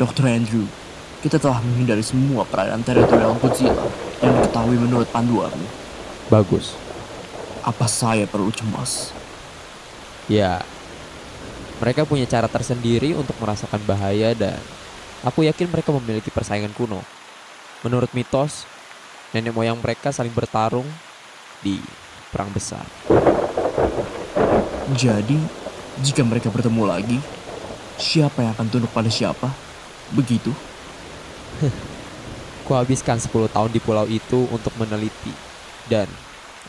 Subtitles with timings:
[0.00, 0.32] Dr.
[0.32, 0.64] Andrew,
[1.20, 3.84] kita telah menghindari semua perairan teritorial Godzilla
[4.24, 5.68] yang diketahui menurut panduanmu.
[6.32, 6.72] Bagus.
[7.60, 9.12] Apa saya perlu cemas?
[10.24, 10.64] Ya,
[11.84, 14.56] mereka punya cara tersendiri untuk merasakan bahaya dan
[15.20, 17.04] aku yakin mereka memiliki persaingan kuno.
[17.84, 18.64] Menurut mitos,
[19.36, 20.88] nenek moyang mereka saling bertarung
[21.60, 21.76] di
[22.32, 22.88] perang besar.
[24.96, 25.36] Jadi,
[26.00, 27.20] jika mereka bertemu lagi,
[28.00, 29.68] siapa yang akan tunduk pada siapa?
[30.14, 30.50] Begitu?
[32.66, 35.34] Kuhabiskan 10 tahun di pulau itu untuk meneliti
[35.90, 36.06] dan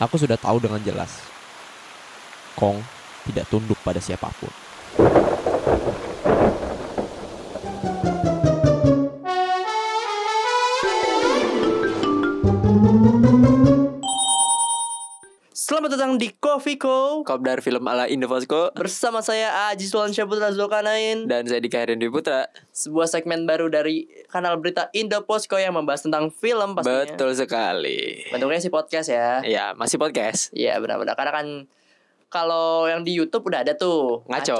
[0.02, 1.22] aku sudah tahu dengan jelas.
[2.58, 2.82] Kong
[3.26, 4.50] tidak tunduk pada siapa pun.
[15.62, 21.30] Selamat datang di Coffee Co Kopdar film ala Indofosco Bersama saya Aji Sulan Syaputra Zulkarnain
[21.30, 22.50] dan saya Dika Herian Dwi Putra.
[22.74, 28.26] Sebuah segmen baru dari kanal berita Indoposko yang membahas tentang film pastinya Betul sekali.
[28.34, 30.50] Bentuknya sih podcast ya Ya, masih podcast.
[30.50, 31.46] Iya benar-benar Karena kan
[32.32, 34.56] kalau yang di YouTube udah ada tuh Ngaco.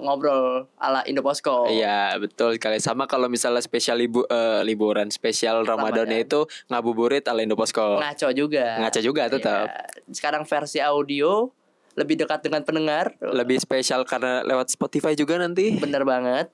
[0.00, 2.80] Ngobrol ala Indoposko Iya, betul sekali.
[2.80, 6.26] Sama kalau misalnya spesial libu eh, liburan spesial Ramadannya Ramadan.
[6.26, 6.40] itu
[6.72, 8.00] ngabuburit ala Indoposko.
[8.00, 9.68] Ngaco juga Ngaco juga tetap.
[9.68, 9.84] Iya.
[10.08, 11.52] Sekarang versi audio
[11.92, 15.76] Lebih dekat dengan pendengar Lebih spesial karena lewat Spotify juga nanti.
[15.76, 16.48] Bener banget.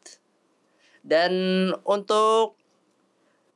[1.07, 1.31] Dan
[1.87, 2.59] untuk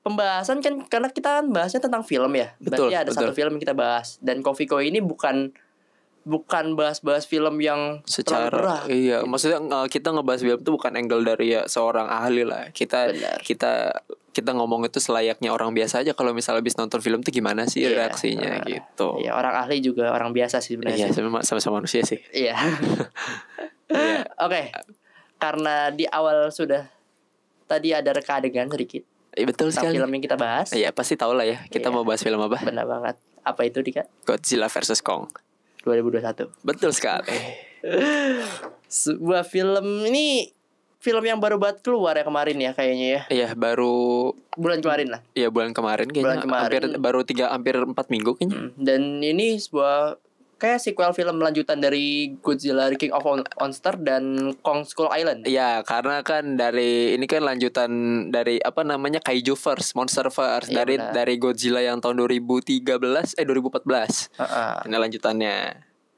[0.06, 2.54] pembahasan kan karena kita kan bahasnya tentang film ya.
[2.62, 3.18] Betul, Berarti ada betul.
[3.26, 5.50] satu film yang kita bahas dan Kofiko ini bukan
[6.22, 11.52] bukan bahas-bahas film yang Secara iya, maksudnya eh, kita ngebahas film itu bukan angle dari
[11.52, 12.70] ya seorang ahli lah.
[12.70, 13.38] Kita Benar.
[13.40, 13.72] kita
[14.32, 17.84] kita ngomong itu selayaknya orang biasa aja kalau misalnya habis nonton film itu gimana sih
[17.84, 19.20] Iya, reaksinya nah, gitu.
[19.20, 21.06] Iya, orang ahli juga orang biasa sih Iya, sebenarnya.
[21.12, 22.22] sama- sama-sama manusia sih.
[22.32, 22.56] Iya.
[23.92, 24.24] Iya.
[24.40, 24.72] Oke.
[25.36, 26.86] Karena di awal sudah
[27.66, 29.96] tadi ada reka adegan sedikit Iya, betul sekali.
[29.96, 30.70] film yang kita bahas.
[30.70, 31.94] Iya pasti tau lah ya kita Iya.
[31.94, 33.16] mau bahas film apa Benar banget.
[33.42, 34.06] Apa itu Dika?
[34.22, 35.28] Godzilla versus Kong
[35.84, 36.48] 2021.
[36.62, 37.34] Betul sekali.
[38.86, 40.54] Sebuah film ini
[41.02, 43.22] film yang baru banget keluar ya kemarin ya kayaknya ya.
[43.26, 45.20] Iya baru bulan kemarin lah.
[45.34, 46.26] Ya bulan kemarin kayaknya.
[46.30, 46.62] Bulan kemarin.
[46.62, 48.54] hampir baru tiga hampir empat minggu kayaknya.
[48.54, 50.22] Hmm, dan ini sebuah
[50.62, 55.42] kayak sequel film lanjutan dari Godzilla The King of Mon- Monster dan Kong Skull Island
[55.42, 57.90] Iya karena kan dari ini kan lanjutan
[58.30, 61.10] dari apa namanya Kaiju First Monster First Iya, dari benar.
[61.10, 62.78] dari Godzilla yang tahun 2013
[63.34, 64.74] eh 2014 Heeh.
[64.86, 65.56] ini lanjutannya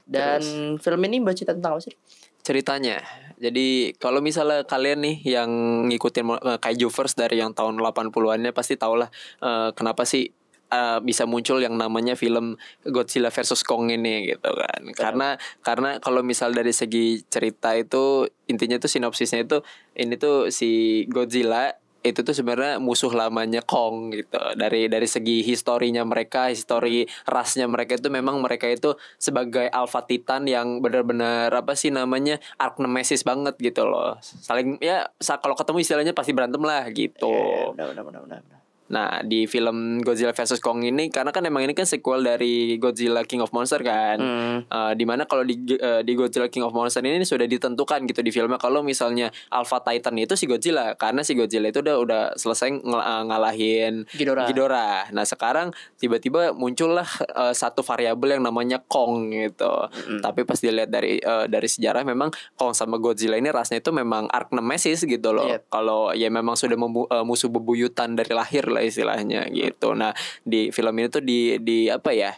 [0.05, 0.45] dan
[0.85, 1.97] film ini baca tentang apa sih
[2.45, 3.01] ceritanya.
[3.41, 5.49] Jadi kalau misalnya kalian nih yang
[5.91, 9.09] ngikutin uh, Kaiju First dari yang tahun 80-annya pasti tau lah
[9.41, 10.29] uh, kenapa sih
[10.75, 14.83] uh, bisa muncul yang namanya film Godzilla versus Kong ini gitu kan.
[14.93, 15.29] Karena
[15.63, 19.63] karena kalau misal dari segi cerita itu intinya tuh sinopsisnya itu
[19.95, 21.71] ini tuh si Godzilla
[22.05, 27.97] itu tuh sebenarnya musuh lamanya Kong gitu dari dari segi historinya mereka histori rasnya mereka
[27.97, 33.57] itu memang mereka itu sebagai alpha titan yang benar-benar apa sih namanya arch nemesis banget
[33.57, 35.09] gitu loh saling ya
[35.41, 38.64] kalau ketemu istilahnya pasti berantem lah gitu benar, benar, benar.
[38.85, 43.25] Nah di film Godzilla vs Kong ini karena kan emang ini kan sequel dari Godzilla
[43.25, 46.73] King of Monster kan Hmm, Uh, di mana kalau di uh, di Godzilla King of
[46.75, 51.21] Monster ini sudah ditentukan gitu di filmnya kalau misalnya Alpha Titan itu si Godzilla karena
[51.27, 54.47] si Godzilla itu udah udah selesai ngel- uh, ngalahin Ghidorah.
[54.49, 55.01] Ghidorah.
[55.11, 59.91] Nah sekarang tiba-tiba muncullah uh, satu variabel yang namanya Kong gitu.
[60.23, 64.31] Tapi pas dilihat dari uh, dari sejarah memang Kong sama Godzilla ini rasnya itu memang
[64.31, 65.51] arch nemesis gitu loh.
[65.51, 65.71] Yep.
[65.71, 69.95] Kalau ya memang sudah uh, musuh bebuyutan dari lahir lah istilahnya gitu.
[69.95, 70.11] Nah
[70.43, 72.35] di film ini tuh di di apa ya?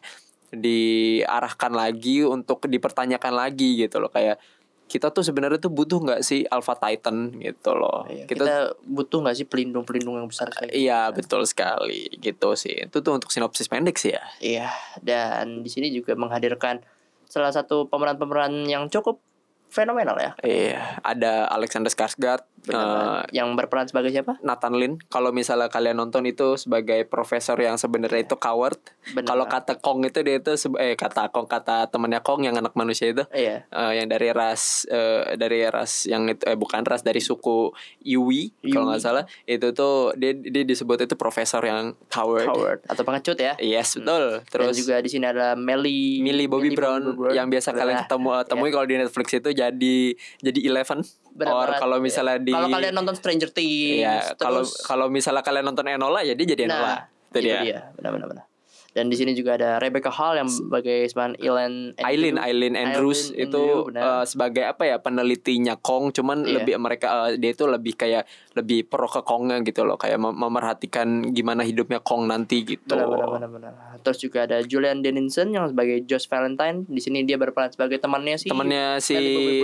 [0.57, 4.39] diarahkan lagi untuk dipertanyakan lagi gitu loh kayak
[4.87, 8.25] kita tuh sebenarnya tuh butuh nggak sih Alpha Titan gitu loh iya.
[8.31, 10.79] kita, kita, butuh nggak sih pelindung-pelindung yang besar kayak gitu?
[10.87, 14.71] iya betul sekali gitu sih itu tuh untuk sinopsis pendek sih ya Iya,
[15.03, 16.87] dan di sini juga menghadirkan
[17.27, 19.19] salah satu pemeran-pemeran yang cukup
[19.66, 20.33] fenomenal ya.
[20.47, 23.27] iya ada Alexander Skarsgård Benar eh, banget.
[23.33, 24.36] yang berperan sebagai siapa?
[24.45, 28.77] Nathan Lin kalau misalnya kalian nonton itu sebagai profesor yang sebenarnya itu coward
[29.24, 33.09] kalau kata Kong itu dia itu eh kata Kong kata temannya Kong yang anak manusia
[33.09, 33.65] itu Iya.
[33.65, 37.72] eh, yang dari ras eh, dari ras yang itu eh bukan ras dari suku
[38.03, 39.07] Yui kalau nggak Yui.
[39.07, 42.47] salah itu tuh dia dia disebut itu profesor yang coward.
[42.51, 43.54] Howard atau pengecut ya.
[43.57, 44.42] Yes betul.
[44.51, 48.30] Terus Terus dan juga di sini ada Melly Millie Bobby Brown yang biasa kalian ketemu
[48.51, 49.97] temui kalau di Netflix itu jadi
[50.42, 51.07] jadi Eleven.
[51.36, 55.65] Benar Or kalau misalnya di Kalau kalian nonton Stranger Things, Iya, kalau kalau misalnya kalian
[55.65, 56.83] nonton Enola ya dia jadi Enola.
[56.83, 57.01] nah,
[57.31, 57.59] itu dia.
[57.61, 57.81] dia.
[57.95, 58.47] Benar benar benar.
[58.89, 63.45] Dan di sini juga ada Rebecca Hall yang sebagai sebagai Eileen Aileen Aileen Andrews Aileen
[63.45, 66.53] itu Andrew, eh, sebagai apa ya penelitinya Kong cuman Iya.
[66.57, 68.25] lebih mereka eh, dia itu lebih kayak
[68.57, 72.89] lebih pro ke Kongnya gitu loh kayak mem- memerhatikan gimana hidupnya Kong nanti gitu.
[72.89, 73.73] Benar, benar, benar, benar.
[74.01, 76.89] Terus juga ada Julian Dennison yang sebagai Josh Valentine.
[76.89, 79.17] Di sini dia berperan sebagai temannya si Temannya si.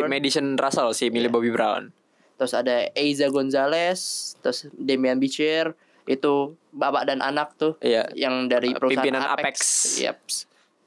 [0.05, 1.33] Madison Russell si Millie Iya.
[1.33, 1.89] Bobby Brown.
[2.43, 4.01] Terus ada Eiza Gonzalez,
[4.37, 6.33] terus Damian Bichir, itu
[6.71, 8.11] bapak dan anak tuh Iya.
[8.13, 9.39] yang dari Uh, perusahaan pimpinan Apex.
[9.39, 9.57] Apex.
[10.01, 10.35] Yaps.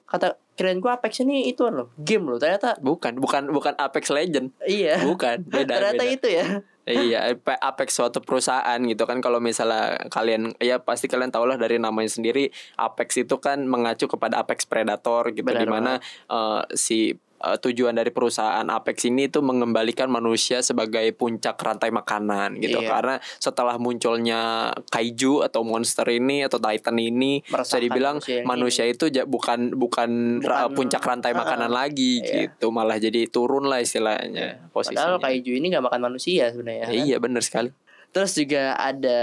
[0.06, 2.36] Kata kirain gua Apex ini itu loh, game loh.
[2.36, 4.52] Ternyata Bukan, bukan bukan Apex Legend.
[4.62, 5.00] iya.
[5.00, 6.12] Bukan, beda Ternyata beda.
[6.12, 6.46] itu ya.
[6.86, 11.56] Iya, Ape- Apex suatu perusahaan gitu kan kalau misalnya kalian ya pasti kalian tahu lah
[11.56, 15.98] dari namanya sendiri Apex itu kan mengacu kepada Apex Predator gitu Benar di mana
[16.30, 22.58] eh, si eh, tujuan dari perusahaan Apex ini itu mengembalikan manusia sebagai puncak rantai makanan
[22.58, 22.90] gitu Iya.
[22.90, 24.42] karena setelah munculnya
[24.88, 30.74] kaiju atau monster ini atau titan ini bisa Meresahkan dibilang manusia itu bukan bukan, Bukan-
[30.74, 32.50] puncak rantai Ah, makanan lagi iya.
[32.50, 35.16] gitu malah jadi turun lah istilahnya posisinya.
[35.16, 36.88] Padahal kaiju ini gak makan manusia sebenarnya.
[36.88, 36.94] kan?
[36.96, 37.70] Iya benar sekali.
[38.10, 39.20] Terus juga ada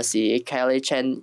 [0.00, 1.18] si Kylie Chan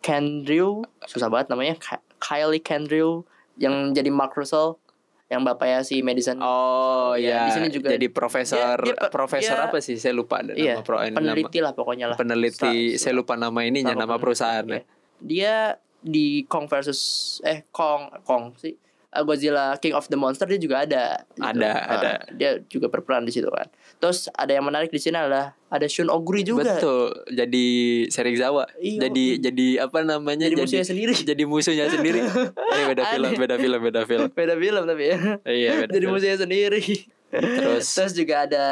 [0.00, 1.74] Kendrew, susah banget namanya.
[1.76, 3.24] Ky- Kylie Kendrew
[3.56, 4.76] yang jadi Mark Russell
[5.26, 6.36] yang bapaknya si Madison.
[6.38, 9.96] Oh Iya, ya, di sini juga jadi profesor dia- dia profesor dia- apa sih?
[9.96, 12.16] Saya lupa ada iya, nama pro eh, peneliti lah pokoknya lah.
[12.16, 12.94] nama peneliti.
[12.94, 14.78] Sa- saya lupa nama ininya, nama peneliti, perusahaannya.
[14.78, 14.84] iya.
[15.16, 15.54] Dia
[15.98, 17.00] di Kong versus
[17.40, 18.76] eh Kong Kong sih
[19.10, 21.24] uh, Godzilla King of the Monster dia juga ada.
[21.30, 21.40] gitu.
[21.40, 22.10] Ada, Uh, ada.
[22.30, 23.64] Dia juga berperan di situ kan.
[24.04, 26.76] Terus ada yang menarik di sini adalah ada Shun Oguri juga.
[26.76, 27.66] Betul, jadi
[28.12, 28.68] Serizawa.
[28.76, 29.08] Iya.
[29.08, 30.44] Jadi jadi apa namanya?
[30.44, 31.14] Jadi musuhnya sendiri.
[31.16, 32.20] Jadi musuhnya sendiri.
[32.76, 34.28] Ini beda film, beda film, beda film.
[34.36, 35.16] Beda film tapi ya.
[35.48, 36.12] Iya, beda Jadi film.
[36.12, 36.82] musuhnya sendiri.
[37.32, 38.64] Terus Terus juga ada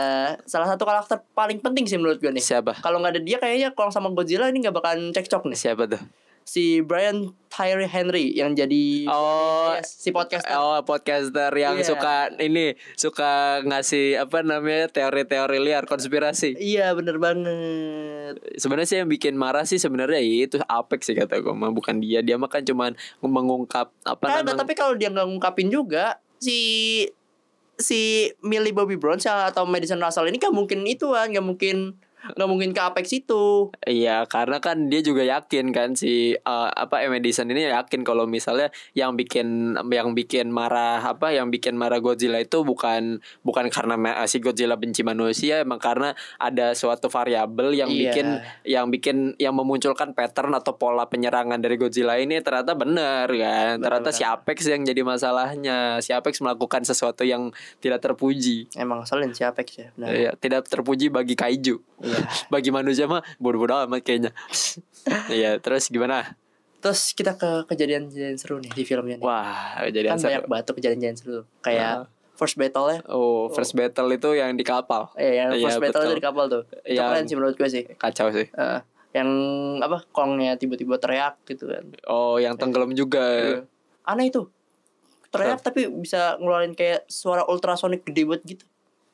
[0.44, 2.44] salah satu karakter paling penting sih menurut gue nih.
[2.44, 2.76] siapa?
[2.79, 5.58] Kalau nggak ada dia kayaknya Kong sama Godzilla ini nggak bakalan cekcok nih.
[5.58, 6.02] Siapa tuh?
[6.43, 11.87] Si Brian Tyree Henry yang jadi Oh, si podcast Oh, podcaster yang Iya.
[11.87, 16.56] suka ini suka ngasih apa namanya teori-teori liar konspirasi.
[16.56, 18.41] Iya bener banget.
[18.56, 22.25] sebenarnya sih yang bikin marah sih sebenarnya itu Apex sih kata gue mah bukan dia
[22.25, 27.05] dia mah kan cuman mengungkap apa Kagak, namanya tapi kalau dia nggak ngungkapin juga si
[27.77, 31.99] si Millie Bobby Brown atau Madison Russell ini kan mungkin itu kan nggak mungkin
[32.46, 33.70] mungkin ke Apex itu.
[33.84, 37.16] iya karena kan dia juga yakin kan si eh, apa M.
[37.19, 42.38] Edison ini yakin kalau misalnya yang bikin yang bikin marah apa yang bikin marah Godzilla
[42.38, 43.96] itu bukan bukan karena
[44.26, 48.00] si Godzilla benci manusia emang karena ada suatu variabel yang Iya.
[48.08, 48.26] bikin
[48.64, 54.10] yang bikin yang memunculkan pattern atau pola penyerangan dari Godzilla ini ternyata benar kan ternyata
[54.10, 54.22] si.
[54.22, 57.50] Apex yang jadi masalahnya si Apex melakukan sesuatu yang
[57.82, 59.88] tidak terpuji Emang ngeselin si Apex ya.
[59.92, 60.08] Benar.
[60.08, 62.12] Iya, tidak terpuji bagi kaiju Iya.
[62.49, 64.31] Bagi manusia mah bodoh-bodoh amat kayaknya
[65.32, 66.37] iya terus gimana
[66.79, 69.23] Terus kita ke kejadian-kejadian seru nih di filmnya nih.
[69.23, 71.38] wah jadi kan banyak banget tuh kejadian-kejadian seru.
[71.61, 72.99] Kayak first battle ya.
[73.06, 76.11] oh first battle itu yang di kapal Eh, yang Iya, first battle betul.
[76.11, 76.62] dari kapal tuh.
[76.81, 77.85] Itu Yang- keren sih menurut gue sih.
[77.87, 78.81] kacau sih Eh,
[79.15, 79.29] yang
[79.79, 81.87] apa Kongnya tiba-tiba teriak gitu kan.
[82.05, 83.62] oh yang tenggelam juga Iya.
[84.03, 84.50] Aneh itu.
[85.31, 88.65] Teriak tapi bisa ngeluarin kayak suara ultrasonic gede banget gitu.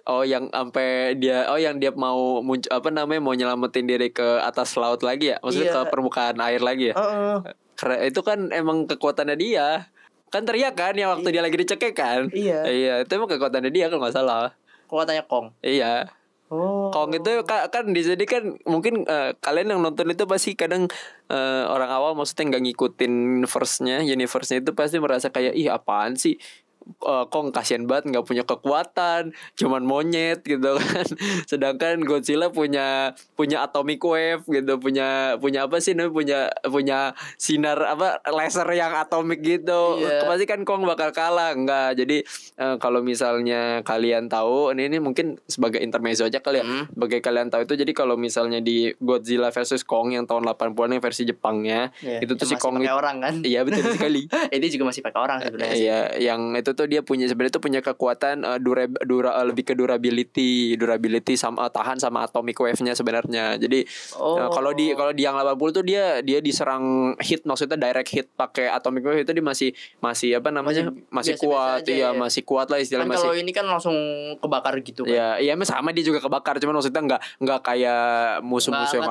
[0.08, 4.24] Oh yang sampai dia oh yang dia mau muncul apa namanya mau nyelamatin diri ke
[4.40, 5.76] atas laut lagi ya maksudnya Iya.
[5.78, 7.36] ke permukaan air lagi ya Heeh.
[7.74, 9.86] Keren, itu kan emang kekuatannya dia
[10.28, 12.60] kan teriak kan yang waktu dia lagi dicekek kan Iya.
[12.64, 14.50] iya itu emang kekuatannya dia kalau nggak salah
[14.84, 15.52] Kekuatannya Kong.
[15.60, 16.08] iya
[16.48, 16.88] Oh.
[16.88, 20.88] Kong itu ka- kan di sini kan mungkin eh, kalian yang nonton itu pasti kadang
[21.28, 26.40] eh, orang awal maksudnya nggak ngikutin verse-nya, universe-nya itu pasti merasa kayak ih apaan sih
[26.88, 31.06] Eh, Kong kasihan banget nggak punya kekuatan, cuman monyet gitu kan.
[31.50, 36.98] Sedangkan Godzilla punya punya atomic wave gitu, punya punya apa sih namanya punya punya
[37.36, 40.00] sinar apa laser yang atomik gitu.
[40.00, 40.24] Iya.
[40.24, 42.00] Pasti kan Kong bakal kalah enggak.
[42.00, 42.24] Jadi
[42.56, 46.64] eh, kalau misalnya kalian tahu ini ini mungkin sebagai intermezzo aja kali ya.
[46.64, 46.88] Hmm.
[46.88, 51.04] Sebagai kalian tahu itu jadi kalau misalnya di Godzilla versus Kong yang tahun 80-an yang
[51.04, 53.34] versi Jepangnya Iya, itu tuh si Kong orang kan.
[53.42, 54.22] Iya betul sekali.
[54.56, 55.74] Ini juga masih pakai orang sebenarnya.
[55.74, 59.64] Iya, yang itu tuh dia punya sebenarnya tuh punya kekuatan eh, dura, dura eh, lebih
[59.64, 63.58] ke durability, durability sama tahan sama atomic wave-nya sebenarnya.
[63.58, 63.82] Jadi
[64.14, 64.38] Oh.
[64.38, 66.84] eh, kalau di kalau di yang 80 tuh dia dia diserang
[67.18, 70.94] hit maksudnya direct hit pakai atomic wave itu dia masih masih apa namanya?
[71.10, 72.10] Masih Masih, biasa-biasa kuat, aja iya ya.
[72.14, 73.96] masih kuat lah kan istilahnya kalau masih ini kan langsung
[74.38, 75.10] kebakar gitu kan.
[75.10, 78.06] Ya, iya emang sama dia juga kebakar, cuman maksudnya nggak nggak kayak
[78.40, 79.08] musuh-musuh yang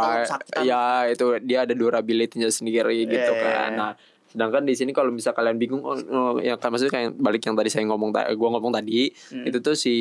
[0.64, 3.70] ya itu dia ada durability-nya sendiri gitu Iya, iya, kan.
[3.70, 3.78] iya.
[3.78, 3.92] Nah,
[4.28, 7.56] Sedangkan di sini kalau bisa kalian bingung oh, oh, ya kan maksudnya kayak balik yang
[7.56, 9.44] tadi saya ngomong gua ngomong tadi Hmm.
[9.44, 9.96] itu tuh si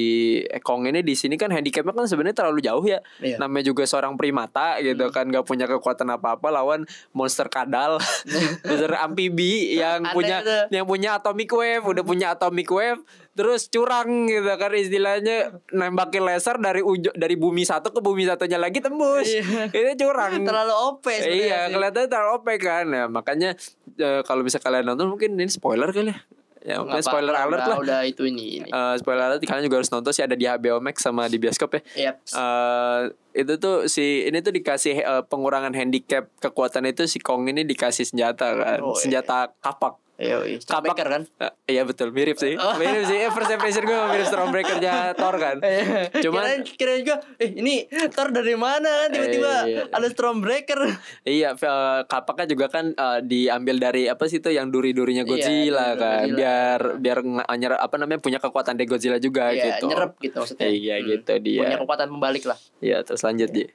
[0.62, 3.00] Kong ini di sini kan handicapnya kan sebenarnya terlalu jauh ya.
[3.18, 3.38] Iya.
[3.42, 7.98] Namanya juga seorang primata gitu kan gak punya kekuatan apa-apa lawan monster kadal,
[8.66, 10.64] monster amfibi yang punya tuh.
[10.70, 13.00] yang punya atomic wave, udah punya atomic wave
[13.36, 18.56] terus curang gitu kan istilahnya nembakin laser dari ujung dari bumi satu ke bumi satunya
[18.56, 19.28] lagi tembus.
[19.28, 19.68] Iya.
[19.68, 20.40] Itu curang.
[20.48, 22.86] Terlalu OP Iya, kelihatannya terlalu OP kan.
[22.88, 23.52] Ya, makanya
[24.00, 26.18] eh, kalau bisa kalian nonton mungkin ini spoiler kali ya.
[26.66, 27.78] Ya, mungkin spoiler apa-apa, alert udah, lah.
[27.78, 28.58] Udah itu ini.
[28.58, 28.70] ini.
[28.72, 31.78] Eh, spoiler alert kalian juga harus nonton sih ada di HBO Max sama di bioskop
[31.78, 31.82] ya.
[32.10, 32.14] Yep.
[32.26, 33.00] Eh
[33.36, 38.08] itu tuh si ini tuh dikasih eh, pengurangan handicap kekuatan itu si Kong ini dikasih
[38.08, 40.05] senjata kan, Oh, senjata kapak.
[40.16, 40.56] Iya, iya.
[40.56, 41.22] Stormbreaker kan?
[41.36, 42.56] Eh, iya betul, mirip sih.
[42.56, 42.72] Oh.
[42.74, 43.18] Mirip sih.
[43.18, 45.60] Eh, first impression gue mirip Stormbreaker-nya Thor kan.
[45.60, 49.82] Cuman- Cuman kira juga eh ini Thor dari mana kan tiba-tiba Eh, iya.
[49.86, 50.80] ada Stormbreaker.
[51.22, 55.52] Iya, eh, kapaknya juga kan eh, diambil dari apa sih itu yang duri-durinya Iya, Godzilla
[55.86, 56.38] duri-duri kan, Godzilla.
[56.38, 57.18] biar biar
[57.54, 59.86] nyerap apa namanya punya kekuatan dari Godzilla juga Iya, gitu.
[59.86, 60.64] nyerap gitu maksudnya.
[60.66, 61.60] Iya, gitu dia.
[61.60, 62.56] Punya kekuatan pembalik lah.
[62.78, 63.68] Iya, terus lanjut Ji.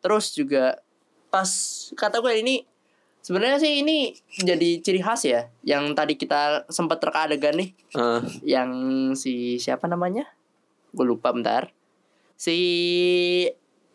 [0.00, 0.76] Terus juga
[1.28, 1.48] pas
[1.94, 2.68] kata gue ini
[3.22, 8.20] sebenarnya sih ini jadi ciri khas ya yang tadi kita sempat terka adegan nih Eh,
[8.44, 8.70] yang
[9.14, 10.26] si siapa namanya?
[10.90, 11.70] Gue lupa bentar.
[12.34, 12.56] Si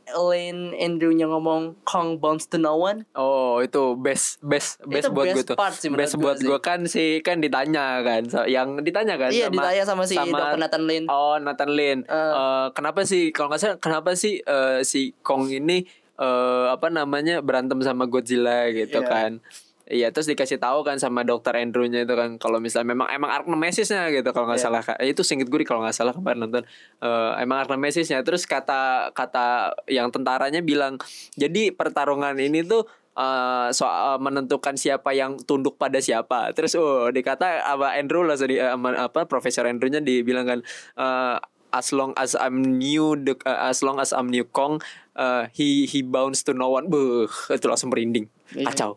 [0.07, 3.03] Elaine Andrew-nya ngomong Kong bounce to no one.
[3.11, 5.59] oh, itu best best best Itu buat gue tuh.
[5.59, 9.27] part sih Best gue buat gue kan sih kan ditanya kan, so, yang ditanya kan
[9.29, 10.57] iya ditanya sama si sama- Dr.
[10.57, 11.05] Nathan Lane.
[11.07, 12.01] Oh Nathan Lane.
[12.01, 12.15] Eh.
[12.15, 15.83] Eh, kenapa sih kalau nggak salah kenapa sih eh, si Kong ini
[16.17, 19.09] eh, apa namanya berantem sama Godzilla gitu Iya.
[19.09, 19.31] kan?
[19.87, 24.11] Iya terus dikasih tahu kan sama dokter Andrew-nya itu kan kalau misalnya memang emang Archnemesisnya
[24.11, 24.67] gitu kalau nggak Iya.
[24.67, 24.99] salah Kak.
[24.99, 26.63] itu singkat gue kalau nggak salah kemarin nonton
[26.99, 30.99] Eh, emang Archnemesisnya terus kata kata yang tentaranya bilang
[31.39, 32.83] jadi pertarungan ini tuh
[33.15, 38.59] eh, soal menentukan siapa yang tunduk pada siapa terus oh dikata apa Andrew lah eh,
[38.59, 40.59] sama apa Profesor Andrew-nya dibilang kan
[40.99, 41.37] eh,
[41.69, 44.79] as long as I'm new the, eh, as long as I'm new Kong
[45.13, 46.87] eh, he he bounce to no one.
[46.87, 48.29] Beuh, itu langsung merinding.
[48.51, 48.71] Iya.
[48.71, 48.91] kacau.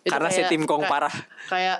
[0.00, 1.14] Itu karena si kayak- tim Kong kayak- parah.
[1.46, 1.78] Kayak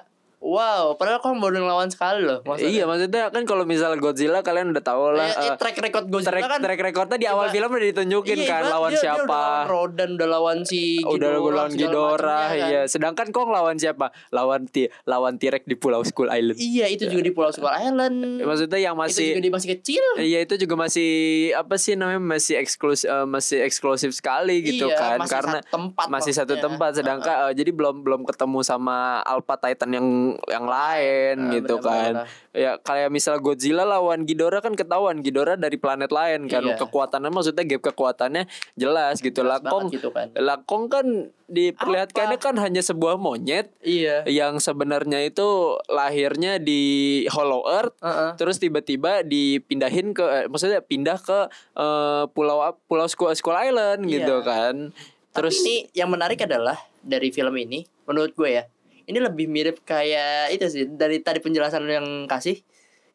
[0.49, 2.39] wow, padahal Kong baru ngelawan sekali loh.
[2.41, 2.71] maksudnya.
[2.71, 6.07] iya maksudnya kan kalau misal Godzilla kalian udah tahu lah Eh, eh, eh, track record
[6.07, 7.53] Godzilla track kan track recordnya di Iya, awal Pak.
[7.53, 10.83] film udah ditunjukin Iya, kan lawan dia- dia siapa udah lawan Rodan, udah lawan si
[10.99, 12.71] udah Ghidorah, lawan segala Ghidorah macamnya kan.
[12.71, 17.05] iya sedangkan Kong lawan siapa lawan ti lawan T-Rex di Pulau Skull Island Iya, itu
[17.07, 18.17] juga di Pulau Skull Island.
[18.41, 20.05] maksudnya yang itu masih juga di masih kecil.
[20.17, 21.11] Iya itu juga masih
[21.53, 26.07] apa sih namanya masih eksklusif masih eksklusif sekali gitu Iya, kan masih karena satu tempat
[26.07, 30.07] masih satu tempat sedangkan eh, jadi belum belum ketemu sama Alpha Titan yang
[30.47, 32.53] yang lain Ah, gitu kan benar-benar.
[32.53, 36.77] ya kayak misal Godzilla lawan Ghidorah kan ketahuan Ghidorah dari planet lain kan Iya.
[36.77, 40.27] kekuatannya maksudnya gap kekuatannya jelas gitu lah Jelas Kong banget gitu kan.
[40.35, 41.07] lah Kong kan
[41.47, 44.27] diperlihatkannya kan hanya sebuah monyet Iya.
[44.27, 45.47] yang sebenarnya itu
[45.87, 46.83] lahirnya di
[47.29, 48.31] Hollow Earth Heeh.
[48.35, 51.39] terus tiba-tiba dipindahin ke eh, maksudnya pindah ke
[51.75, 54.23] eh, pulau pulau Skull, Skull Island Iya.
[54.23, 54.91] gitu kan
[55.31, 58.65] terus Tapi ini yang menarik adalah dari film ini, menurut gue ya,
[59.07, 62.59] ini lebih mirip kayak itu sih dari tadi penjelasan lu yang kasih.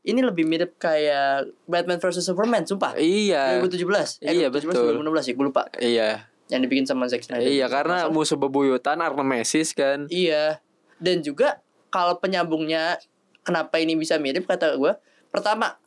[0.01, 2.97] Ini lebih mirip kayak Batman vs Superman, sumpah.
[2.97, 4.17] iya 2017.
[4.19, 4.85] Eh, Iya, 2017, betul.
[4.97, 5.63] 2016 ya, gue lupa.
[5.77, 6.09] iya
[6.49, 7.45] Yang dibikin sama Zack Snyder.
[7.45, 8.11] iya karena Masalah.
[8.11, 10.57] musuh bebuyutan Arnemesis kan Iya.
[10.97, 12.97] Dan juga kalau penyambungnya
[13.41, 14.93] kenapa ini bisa mirip kata gue,
[15.29, 15.77] pertama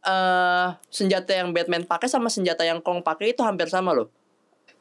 [0.00, 4.06] eh senjata yang Batman pakai sama senjata yang Kong pakai itu hampir sama loh.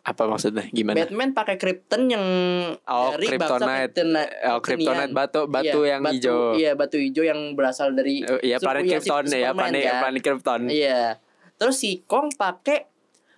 [0.08, 2.24] Apa maksudnya gimana Batman pakai krypton yang
[2.82, 3.92] Oh, dari bangsa kryptonite.
[3.92, 6.40] Kryptoni- Oh, kryptonite, batu- batu Iya, yang batu- hijau.
[6.56, 10.00] Iya, batu hijau yang berasal dari Eh, iya planet si Krypton ya planet kan?
[10.02, 11.20] planet Krypton Iya.
[11.54, 12.88] Terus si Kong pakai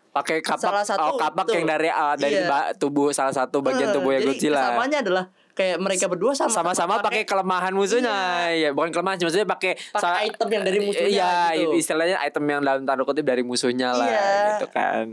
[0.09, 1.53] pakai kapak Salah satu oh, kapak itu.
[1.55, 2.73] yang dari ah, dari Iya.
[2.75, 6.97] tubuh salah satu bagian Eh, tubuhnya jadi Godzilla Kesamanya adalah kayak mereka berdua sama sama-sama
[6.99, 8.13] pakai kelemahan musuhnya
[8.51, 11.73] ya bukan kelemahan maksudnya pakai Pakai item yang dari musuhnya iya gitu.
[11.75, 14.29] istilahnya item yang dalam tanda kutip dari musuhnya lah Iya.
[14.53, 15.05] gitu kan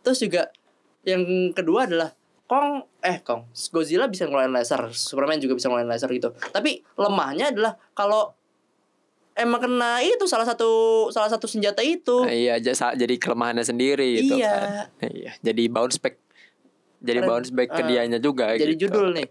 [0.00, 0.42] Terus juga
[1.06, 2.10] yang kedua adalah
[2.44, 6.30] Kong eh Kong Godzilla bisa ngeluarin laser, Superman juga bisa ngeluarin laser gitu.
[6.30, 8.34] Tapi lemahnya adalah kalau
[9.32, 10.68] emang kena itu salah satu
[11.08, 12.22] salah satu senjata itu.
[12.22, 14.88] Nah, iya jadi kelemahannya sendiri gitu Iya.
[14.96, 16.22] kan iya jadi bounce back
[16.98, 18.88] jadi bounce back ke Eh, dianya juga jadi gitu.
[18.88, 19.26] judul nih.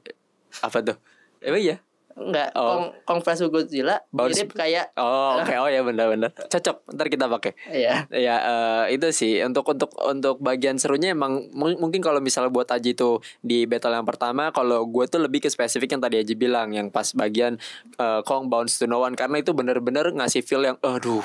[0.55, 0.97] apa tuh
[1.39, 1.77] emang iya
[2.15, 2.63] Enggak, Oh.
[2.63, 5.51] Kong Kong vs Godzilla Bounce- mirip kayak oh oke.
[5.53, 6.31] Oh ya benar-benar.
[6.31, 6.87] Cocok.
[6.89, 7.51] Ntar kita pakai.
[7.69, 9.43] Ya Ya eh, itu sih.
[9.43, 13.91] Untuk untuk untuk bagian serunya emang mu- mungkin kalau misalnya buat Aji tuh di battle
[13.93, 17.59] yang pertama kalau gue tuh lebih ke spesifik yang tadi Aji bilang yang pas bagian
[17.93, 19.13] eh, Kong bounce to no one.
[19.13, 21.19] Karena itu bener-bener ngasih feel yang aduh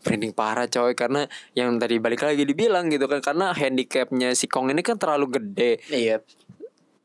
[0.00, 0.92] branding parah coy.
[0.94, 5.36] Karena yang tadi balik lagi dibilang gitu kan karena handicapnya si Kong ini kan terlalu
[5.36, 5.84] gede.
[5.86, 6.24] Iya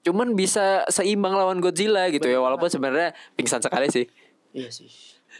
[0.05, 4.05] cuman bisa seimbang lawan Godzilla gitu ya walaupun sebenarnya pingsan sekali sih
[4.51, 4.87] Iya sih.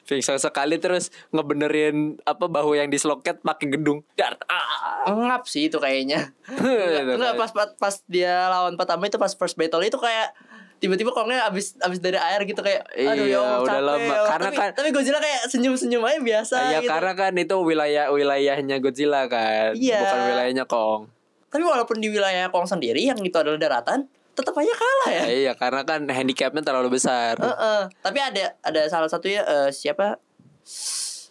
[0.03, 5.07] pingsan sekali terus ngebenerin apa bahu yang disloket pakai gedung dar ah.
[5.07, 6.33] Ngap sih itu kayaknya.
[7.07, 10.33] Enggak, pas, pas pas dia lawan pertama itu pas first battle itu kayak
[10.75, 14.01] tiba-tiba kongnya abis abis dari air gitu kayak aduh Iya, ya Allah, udah lama.
[14.03, 14.19] ya.
[14.27, 16.89] Karena tapi, kan- tapi Godzilla kayak senyum-senyum aja biasa ya gitu.
[16.89, 20.01] karena kan itu wilayah wilayahnya Godzilla kan Iya.
[20.01, 21.01] bukan wilayahnya Kong
[21.47, 25.23] Tapi walaupun di wilayah Kong sendiri yang itu adalah daratan, tetap aja kalah ya.
[25.27, 27.81] iya karena kan handicapnya terlalu besar Heeh.
[27.97, 30.19] Tapi ada ada salah satunya eh, siapa?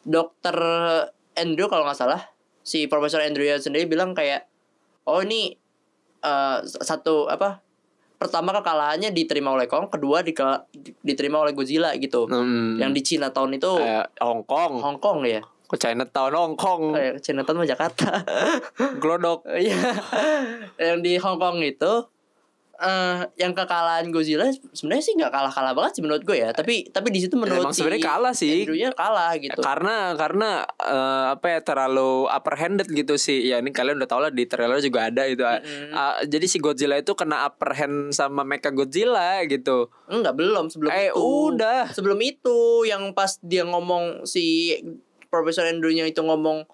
[0.02, 0.56] Dokter
[1.34, 2.20] Andrew kalau nggak salah,
[2.60, 4.46] si Profesor Andrew sendiri bilang kayak,
[5.04, 5.56] oh ini
[6.20, 7.60] eh, satu apa?
[8.14, 10.64] Pertama kekalahannya diterima oleh Kong, kedua dikala-
[11.00, 12.24] diterima oleh Godzilla gitu.
[12.24, 12.78] Hmm.
[12.78, 15.42] Yang di Chinatown itu Eh, Hong Kong Hong Kong ya.
[15.64, 18.22] ke Chinatown Hong Kong Eh, Chinatown mah Jakarta.
[18.96, 19.76] glodok Iya.
[20.78, 22.06] yang di Hong Kong itu
[22.84, 24.44] eh yang kekalahan Godzilla
[24.76, 26.52] sebenarnya sih nggak kalah-kalah banget sih menurut gue ya.
[26.52, 28.68] Tapi tapi di situ menurut Emang sebenarnya kalah sih.
[28.68, 29.56] Andrew-nya kalah gitu.
[29.58, 34.20] karena karena eh, apa ya terlalu upper handed gitu sih ya ini kalian udah tau
[34.20, 35.90] lah di trailer juga ada itu Mm-mm.
[35.90, 40.92] Ah, jadi si Godzilla itu kena upper hand sama Mecha Godzilla gitu Enggak belum sebelum
[40.92, 41.16] eh itu.
[41.16, 44.76] udah Sebelum itu yang pas dia ngomong si
[45.26, 46.68] Profesor Andrew-nya itu ngomong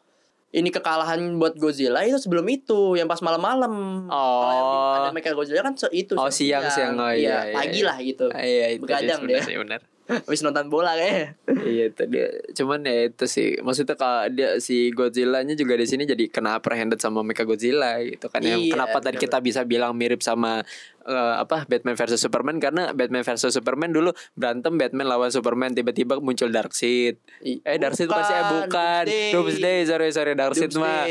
[0.50, 3.70] ini kekalahan buat Godzilla itu sebelum itu yang pas malam-malam.
[4.04, 4.98] Kalau yang Oh.
[4.98, 6.94] ada Mecha Godzilla kan itu Oh, siang-siang.
[6.94, 7.86] Oh, iya, iya, pagi iya.
[7.86, 8.26] lah gitu.
[8.28, 9.78] Ah, iya itu Begadang dia sih, benar
[10.26, 11.38] Habis nonton bola kayaknya.
[11.62, 16.02] iya itu dia cuman ya itu sih maksudnya kalau dia si Godzilla-nya juga di sini
[16.02, 19.62] jadi kena upper handed sama Mecha Godzilla gitu kan yang Iya, kenapa tadi kita bisa
[19.62, 20.66] bilang mirip sama
[21.02, 26.18] eh, apa Batman versus Superman karena Batman versus Superman dulu berantem Batman lawan Superman tiba-tiba
[26.18, 29.32] muncul Darkseid Eh Darkseid pasti eh bukan Doomsday.
[29.32, 31.04] Doomsday sorry sorry Darkseid mah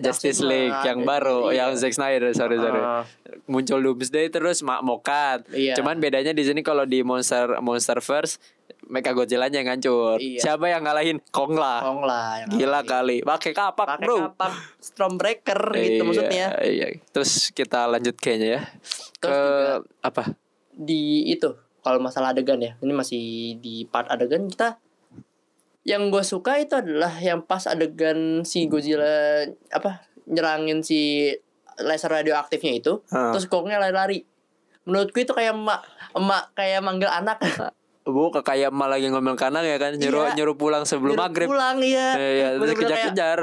[0.00, 1.66] Justice mah League yang baru iya.
[1.66, 3.04] yang Zack Snyder sorry sorry Ah.
[3.46, 5.74] muncul Doomsday terus mak mokat Iya.
[5.74, 8.38] cuman bedanya di sini kalau di Monster Monsterverse
[8.92, 10.20] Mecha Godzilla-nya yang hancur.
[10.20, 10.36] Iya.
[10.38, 11.16] siapa yang ngalahin?
[11.26, 11.80] Kong lah.
[11.80, 12.86] Kong lah yang gila ngalahin.
[12.86, 13.16] kali.
[13.24, 14.16] Pakai kapak pakai bro.
[14.28, 16.46] kapak Stormbreaker gitu Iya, maksudnya.
[16.62, 16.86] iya.
[17.08, 18.62] Terus kita lanjut kayaknya ya.
[19.16, 20.22] Ke Terus juga- apa?
[20.72, 21.48] di itu
[21.80, 22.76] kalau masalah adegan ya.
[22.78, 23.22] Ini masih
[23.58, 24.76] di part adegan kita.
[25.82, 31.32] Yang gue suka itu adalah yang pas adegan si Godzilla apa nyerangin si
[31.76, 33.00] laser radioaktifnya itu.
[33.08, 33.32] Hah.
[33.32, 34.22] terus Kongnya lari-lari.
[34.82, 35.80] Menurutku itu kayak emak
[36.12, 37.40] emak kayak manggil anak
[38.04, 40.34] bu kayak emak lagi ngomel kanan ya kan nyuruh Iya.
[40.34, 43.38] nyuruh pulang sebelum Nyuruh maghrib pulang iya Iya, terus Bener-bener kayak, kejar-kejar.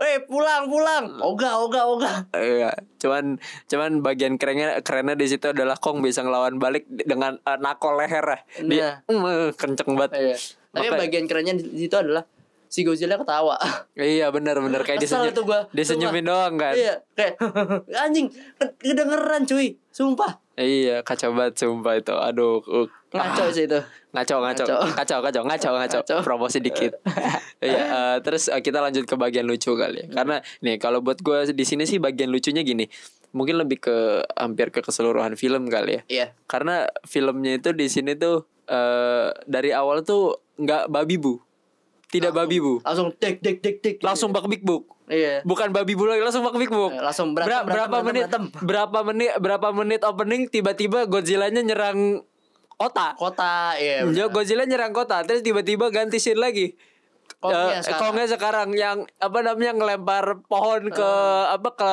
[0.00, 5.76] eh pulang pulang oga oga oga Iya, cuman cuman bagian kerennya kerennya di situ adalah
[5.76, 8.38] Kong bisa ngelawan balik dengan eh, nakol leher ya.
[8.60, 10.12] Dia mm, kenceng banget.
[10.14, 10.36] Iya.
[10.70, 12.24] tapi Maka- bagian kerennya di situ adalah
[12.64, 13.56] si Godzilla ketawa
[13.94, 15.68] Iya benar benar kayak disenyum, gua.
[15.70, 16.72] disenyumin doang kan.
[16.72, 17.36] Iya, kayak
[18.04, 20.36] anjing ke- kedengeran cuy, sumpah.
[20.58, 22.10] Iya, kacau banget sumpah itu.
[22.12, 23.78] Aduh, uh, Ngaco sih itu.
[24.08, 24.76] ngaco ngaco Ngaco.
[24.90, 26.16] kacau kacau ngaco ngaco Ngaco.
[26.20, 26.96] promosi dikit
[27.60, 31.20] iya eh, terus eh, kita lanjut ke bagian lucu kali ya karena nih kalau buat
[31.20, 32.88] gue di sini sih bagian lucunya gini
[33.30, 33.96] mungkin lebih ke
[34.32, 36.26] hampir ke keseluruhan film kali ya Iya.
[36.44, 41.36] karena filmnya itu di sini tuh eh dari awal tuh nggak babi bu
[42.08, 43.96] tidak babi bu Langsung dek dek dek dek.
[44.00, 45.40] langsung bak big book Iya.
[45.42, 48.24] bukan babi bu lagi langsung bak book Eh, Langsung berantem, Ber- berantem, berapa berantem, menit
[48.24, 48.44] berantem.
[48.60, 52.22] berapa menit berapa menit opening tiba-tiba Godzilla-nya nyerang
[52.74, 54.04] kota Kota, iya.
[54.06, 54.30] Jo benar.
[54.30, 56.76] Godzilla nyerang kota terus tiba-tiba ganti scene lagi.
[57.38, 58.00] Kongnya Eh, sekarang.
[58.02, 61.10] Kongnya sekarang yang apa namanya ngelempar pohon ke
[61.48, 61.92] apa ke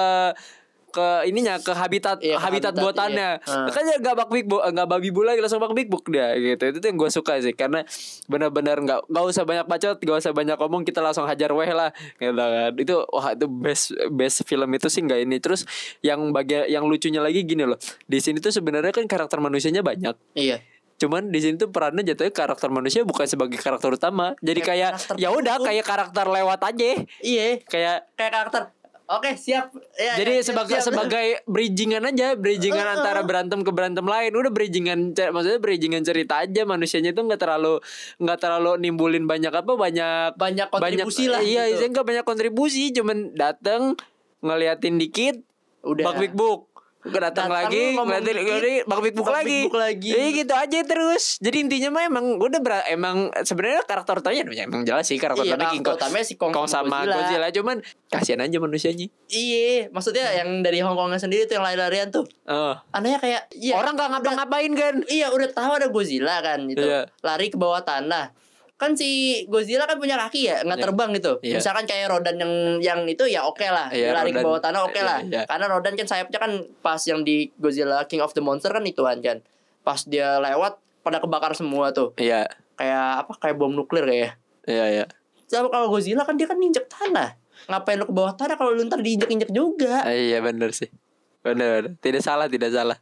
[0.95, 3.29] ke ininya ke habitat Iya, ke habitat, habitat, buatannya.
[3.43, 3.63] iya.
[3.67, 6.63] Makanya nggak bak big nggak babi bu lagi langsung bak big book dia gitu.
[6.71, 7.83] Itu tuh yang gue suka sih karena
[8.25, 11.91] benar-benar nggak nggak usah banyak bacot, nggak usah banyak ngomong kita langsung hajar weh lah
[12.15, 12.71] gitu kan.
[12.79, 15.37] Itu wah itu best best film itu sih nggak ini.
[15.43, 15.67] Terus
[15.99, 17.75] yang bagian yang lucunya lagi gini loh.
[18.07, 20.15] Di sini tuh sebenarnya kan karakter manusianya banyak.
[20.31, 20.63] Iya.
[20.95, 24.31] Cuman di sini tuh perannya jatuhnya karakter manusia bukan sebagai karakter utama.
[24.39, 27.03] Jadi Kayak ya udah kayak karakter lewat aja.
[27.19, 27.59] Iya.
[27.67, 28.61] Kayak Kayak karakter.
[29.05, 29.69] Oke, siap.
[30.01, 30.87] Ya, jadi ya, siap, sebagai siap.
[30.89, 32.97] sebagai bridgingan aja, bridgingan Heeh.
[32.97, 34.33] antara berantem ke berantem lain.
[34.33, 37.77] Udah bridgingan maksudnya bridgingan cerita aja manusianya itu nggak terlalu
[38.17, 41.85] nggak terlalu nimbulin banyak apa banyak banyak kontribusi lah Iya, gitu.
[41.85, 41.93] gitu.
[41.93, 43.93] nggak banyak kontribusi, cuman dateng
[44.41, 45.37] ngeliatin dikit
[45.85, 46.09] Udah.
[46.09, 46.74] Bak Big Book
[47.05, 49.59] Gue datang Datang, lagi, dikit, ngeliatin Bak Big Book lagi.
[49.69, 50.09] Book lagi.
[50.09, 51.37] Iya gitu aja terus.
[51.37, 55.53] Jadi intinya mah emang udah ber- emang sebenarnya karakter utamanya emang jelas sih karakter Iya,
[55.53, 55.97] utamanya King Kong.
[56.01, 57.15] utamanya si Kong Kong sama Godzilla.
[57.15, 57.77] Godzilla cuman
[58.09, 59.07] kasihan aja manusianya.
[59.27, 62.25] Iya, maksudnya yang dari Hong Kongnya sendiri tuh yang lari-larian tuh.
[62.49, 62.73] Oh.
[62.89, 64.95] Anehnya kayak iya, Orang gak ngapa-ngapain kan?
[65.05, 67.05] Iya udah tahu ada Godzilla kan gitu Iya.
[67.21, 68.33] Lari ke bawah tanah
[68.75, 69.07] kan si
[69.45, 70.85] Godzilla kan punya kaki ya nggak Iya.
[70.85, 71.55] terbang gitu Iya.
[71.57, 74.45] misalkan kayak Rodan yang yang itu ya oke lah Iya, Dia lari ke Rodan.
[74.45, 75.41] bawah tanah oke Iya, lah iya.
[75.45, 79.19] karena Rodan kan sayapnya kan pas yang di Godzilla King of the Monster kan ituan
[79.19, 79.39] kan
[79.81, 84.35] pas dia lewat pada kebakar semua tuh Iya, kayak apa kayak bom nuklir kayak
[84.65, 85.05] iya, iya.
[85.45, 88.83] sama kalau Godzilla kan dia kan injek tanah ngapain lu ke bawah tanah kalau lu
[88.83, 90.91] ntar diinjek-injek juga Ah, iya bener sih.
[91.39, 91.95] Bener, bener.
[91.97, 92.99] Tidak salah, tidak salah.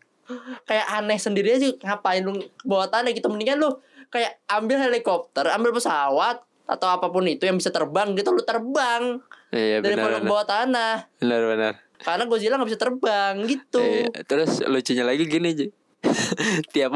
[0.64, 3.76] kayak aneh sendiri aja ngapain lu ke bawah tanah gitu mendingan lu
[4.14, 9.18] kayak ambil helikopter ambil pesawat atau apa pun itu yang bisa terbang gitu lu terbang
[9.50, 10.30] Iya, daripada ke bener.
[10.30, 11.74] bawah tanah Bener, bener.
[12.00, 15.68] karena Godzilla nggak bisa terbang gitu Iya, terus lucunya lagi gini Ji.
[16.74, 16.94] Tiap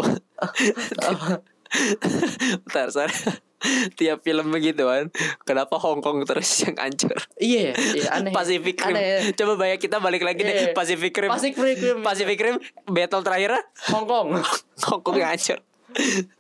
[2.64, 3.12] Bentar, sorry.
[3.94, 5.10] Tiap film begitu kan
[5.42, 9.34] Kenapa Hong Kong terus yang hancur iya iya aneh Pacific Rim Aneh.
[9.34, 10.74] Coba bayang kita balik lagi deh Iya.
[10.74, 11.98] Pacific Rim Pacific Rim.
[12.00, 14.38] Pacific Rim Battle terakhirnya Hong Kong
[14.86, 15.58] Hong Kong yang hancur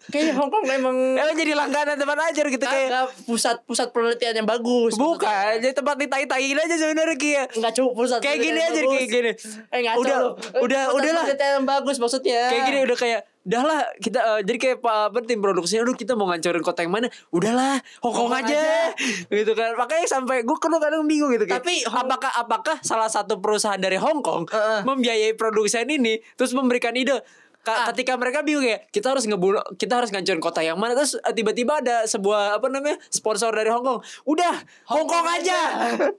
[0.08, 2.90] kayak Hong Kong emang Emang jadi langganan tempat hancur gitu kayak
[3.24, 8.20] pusat pusat penelitian yang bagus Bukan Jadi tempat ditai-taiin aja sebenarnya kayak nggak cukup pusat
[8.20, 9.32] Kayak gini aja kayak gini.
[9.70, 10.30] Eh ngaco Udah lu.
[10.62, 12.42] Udah Pusat Udah lah penelitian yang bagus maksudnya.
[12.48, 16.20] Kayak gini udah kayak dah lah kita eh, jadi kayak apa tim produksinya aduh kita
[16.20, 18.92] mau ngancurin kota yang mana udahlah Hongkong Hongkong aja.
[19.32, 19.72] gitu kan.
[19.74, 23.96] Makanya sampai gue kadang-kadang bingung gitu kayak Tapi Hong- apakah apakah salah satu perusahaan dari
[23.96, 24.84] Hong Kong Heeh.
[24.84, 27.24] membiayai produksian ini terus memberikan ide
[27.68, 27.86] Ka- Ah.
[27.92, 30.96] ketika mereka bingung ya kita harus ngebunuh kita harus ngancurin kota yang mana.
[30.96, 34.00] Terus eh, tiba-tiba ada sebuah apa namanya sponsor dari Hong Kong.
[34.24, 34.56] Udah
[34.88, 35.60] Hong Kong aja.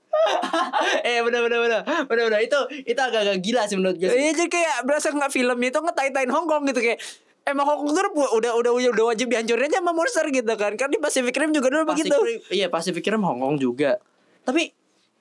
[1.03, 1.81] eh bener bener bener.
[2.05, 2.41] Bener bener.
[2.43, 4.09] Itu itu agak-agak gila sih menurut gue.
[4.09, 7.01] Iya jadi kayak berasa nggak film itu ngetain-tain Hong Kong gitu kayak
[7.43, 8.05] Emang Hong Kong tuh
[8.37, 10.77] udah udah udah udah wajib dihancurin aja sama monster gitu kan.
[10.77, 12.19] Kan di Pacific Rim juga dulu Pacific begitu.
[12.21, 13.97] Rim- iya Pacific Rim Hong Kong juga.
[14.45, 14.69] Tapi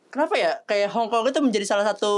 [0.09, 2.13] kenapa ya kayak Hong Kong itu menjadi salah satu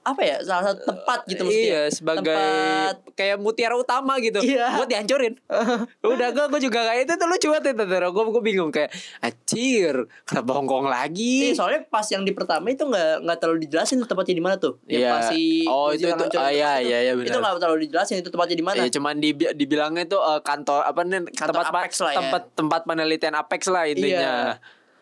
[0.00, 4.74] apa ya salah satu tempat gitu maksudnya Iya sebagai tempat kayak mutiara utama gitu Iya.
[4.74, 5.34] Buat dihancurin
[6.06, 8.90] Udah gue gue juga kayak itu tuh lucu banget itu tuh Gue gue bingung kayak
[9.20, 13.58] Acir Kenapa Hong Kong lagi Iya, soalnya pas yang di pertama itu nggak nggak terlalu
[13.62, 14.78] dijelasin tuh tempatnya di mana tuh.
[14.84, 15.10] Yang Iya.
[15.10, 17.28] pas si Oh, itu- itu- ah, iya, itu, iya, iya, benar.
[17.28, 18.76] Itu nggak terlalu dijelasin itu tempatnya di mana.
[18.78, 22.18] Ya cuman di, dibilangnya tuh eh, kantor apa nih Kantor tempat pa- Apex lah ya.
[22.18, 24.20] tempat tempat penelitian Apex lah intinya.
[24.20, 24.36] Iya.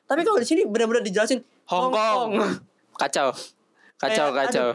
[0.05, 2.31] Tapi kalau di sini benar-benar dijelasin Hong Kong.
[3.01, 3.33] Kacau.
[3.95, 4.69] Kacau Kayak, kacau.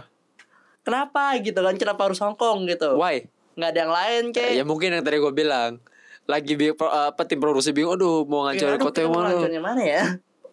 [0.81, 1.75] Kenapa gitu kan?
[1.75, 2.95] Kenapa harus Hong Kong gitu?
[2.95, 3.29] Why?
[3.53, 4.51] Nggak ada yang lain kayak.
[4.55, 5.77] Ya mungkin yang tadi gue bilang
[6.23, 9.81] lagi bi- pro- apa tim produksi bingung aduh mau ngancurin aduh, kota yang mana ngancurin
[9.81, 10.03] ya?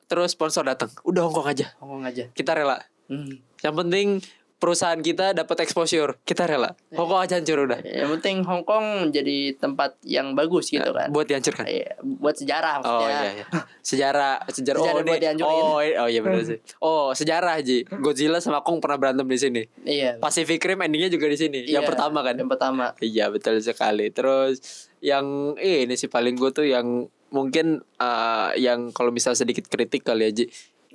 [0.08, 2.32] terus sponsor datang udah Hongkong aja Hong Kong aja.
[2.32, 2.80] kita rela
[3.12, 3.38] Hmm.
[3.60, 4.24] yang penting
[4.56, 9.52] perusahaan kita dapat exposure kita rela Hongkong aja hancur udah Yang penting Hong Kong jadi
[9.54, 11.08] tempat yang bagus gitu kan.
[11.08, 13.12] buat dihancurkan Iya, buat sejarah Oh maksudnya.
[13.12, 13.46] iya, iya.
[13.78, 15.62] Sejarah sejarah, Sejarah oh, buat dihancurin.
[15.62, 16.58] oh, i- oh iya benar sih.
[16.80, 17.84] Oh, sejarah Ji.
[17.86, 19.62] Godzilla sama Kong pernah berantem di sini.
[19.82, 20.18] Iya.
[20.18, 21.62] Pacific Rim endingnya juga di sini.
[21.62, 22.34] Iya, Yang pertama kan.
[22.34, 22.84] Yang pertama.
[22.98, 24.08] Iya, betul sekali.
[24.08, 24.58] Terus
[24.98, 25.24] yang
[25.56, 30.26] eh, ini sih paling gue tuh yang mungkin eh, yang kalau misal sedikit kritik kali
[30.26, 30.44] ya Ji.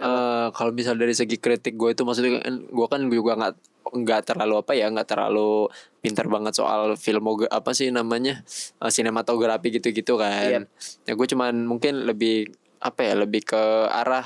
[0.02, 3.54] Eh, kalau misal dari segi kritik gue itu maksudnya kan gue kan juga nggak
[3.92, 8.42] nggak terlalu apa ya nggak terlalu pintar banget soal film apa sih namanya
[8.78, 10.66] eh, sinematografi gitu-gitu kan
[11.06, 12.50] ya gue cuman mungkin lebih
[12.82, 14.26] apa ya lebih ke arah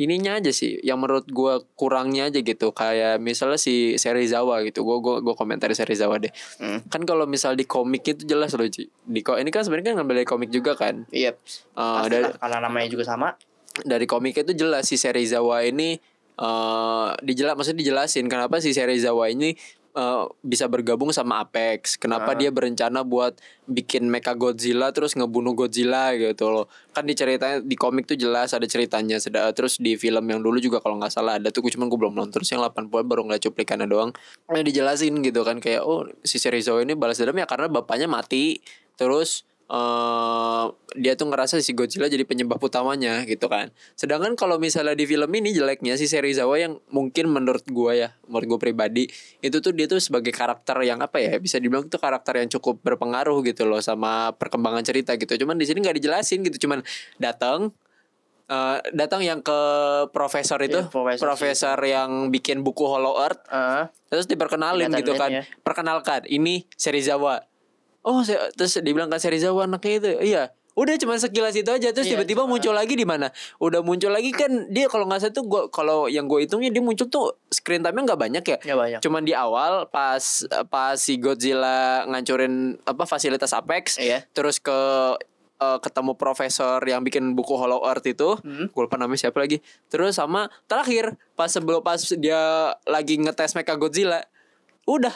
[0.00, 4.96] ininya aja sih yang menurut gue kurangnya aja gitu kayak misalnya si Serizawa gitu gue
[4.98, 6.80] gue gue komentari Serizawa deh Hmm.
[6.88, 8.88] kan kalau misal di komik itu jelas loh Ci.
[8.88, 11.36] di ko ini kan sebenarnya kan ngambil dari komik juga kan Iya.
[11.36, 13.36] Eh, Pasti dari karena namanya juga sama.
[13.82, 15.96] Dari komik itu jelas si Serizawa ini
[16.32, 19.52] eh dijelas maksudnya dijelasin kenapa si Serizawa ini
[19.92, 22.00] eh, bisa bergabung sama Apex.
[22.00, 22.36] Kenapa Ah.
[22.40, 23.36] dia berencana buat
[23.68, 26.64] bikin Mecha Godzilla terus ngebunuh Godzilla gitu loh.
[26.96, 29.20] Kan diceritain di komik tuh jelas ada ceritanya.
[29.52, 32.40] Terus di film yang dulu juga kalau nggak salah ada tuh cuman gue belum nonton
[32.40, 34.16] terus yang 80 baru ngeliat cuplikannya doang.
[34.48, 38.64] Yang dijelasin gitu kan kayak oh si Serizawa ini balas dendam ya karena bapaknya mati.
[38.96, 43.72] Terus eh dia tuh ngerasa si Godzilla jadi penyebab utamanya gitu kan.
[43.96, 48.46] Sedangkan kalau misalnya di film ini jeleknya si Serizawa yang mungkin menurut gua ya, menurut
[48.52, 49.04] gue pribadi
[49.40, 52.84] itu tuh dia tuh sebagai karakter yang apa ya bisa dibilang itu karakter yang cukup
[52.84, 55.40] berpengaruh gitu loh sama perkembangan cerita gitu.
[55.40, 56.84] Cuman di sini nggak dijelasin gitu, cuman
[57.16, 57.72] datang
[58.52, 59.60] eh, datang yang ke
[60.12, 65.32] profesor itu, Iya, profesor profesor yang bikin buku Hollow Earth Ah, terus diperkenalin gitu kan
[65.32, 65.42] ya.
[65.64, 67.40] perkenalkan ini Serizawa
[68.02, 70.08] oh se- terus dibilang kan Serizawa anaknya itu.
[70.28, 70.44] Iya.
[70.72, 71.92] Udah cuma sekilas itu aja.
[71.92, 73.28] Terus Iya, tiba-tiba cuma- muncul lagi di mana?
[73.58, 76.80] Udah muncul lagi kan dia kalau nggak salah tuh gua kalau yang gue hitungnya dia
[76.80, 78.58] muncul tuh screen time-nya nggak banyak ya?
[78.62, 79.00] Ya banyak.
[79.00, 80.24] cuman di awal pas
[80.66, 84.24] pas si Godzilla ngancurin apa fasilitas Apex Iya.
[84.30, 84.72] terus ke
[85.58, 88.66] eh, ketemu profesor yang bikin buku Hollow Earth itu Hmm.
[88.66, 89.60] gue lupa namanya siapa lagi.
[89.86, 92.40] Terus sama terakhir pas sebelum pas dia
[92.82, 94.24] lagi ngetes Mecha Godzilla
[94.84, 95.12] udah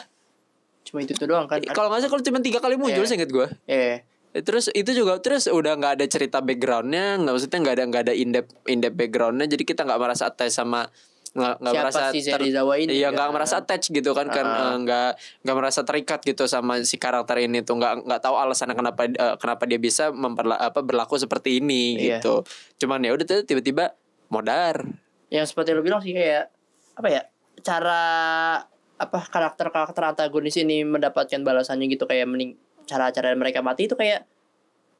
[0.87, 1.59] Cuma itu tuh doang kan.
[1.67, 3.09] kalau nggak salah kalau cuma tiga kali muncul Iya.
[3.09, 3.99] seinget gue Eh,
[4.37, 8.13] Terus itu juga terus udah nggak ada cerita backgroundnya, nggak maksudnya nggak ada nggak ada
[8.13, 10.85] in depth in depth backgroundnya, jadi kita nggak merasa attach sama
[11.33, 13.13] nggak merasa si Serizawa ini iya kan?
[13.13, 14.57] nggak merasa attach gitu kan kan Ah.
[14.67, 15.09] eh, nggak
[15.41, 19.35] nggak merasa terikat gitu sama si karakter ini tuh nggak nggak tahu alasannya kenapa eh,
[19.35, 22.17] kenapa dia bisa memperla apa berlaku seperti ini Iya.
[22.17, 22.41] gitu
[22.77, 23.93] cuman ya udah tuh tiba-tiba
[24.27, 24.81] modar
[25.29, 26.49] yang seperti lo bilang sih kayak
[26.95, 27.21] apa ya
[27.59, 28.01] cara
[28.97, 34.25] apa karakter karakter antagonis ini mendapatkan balasannya gitu kayak mending cara-cara mereka mati itu kayak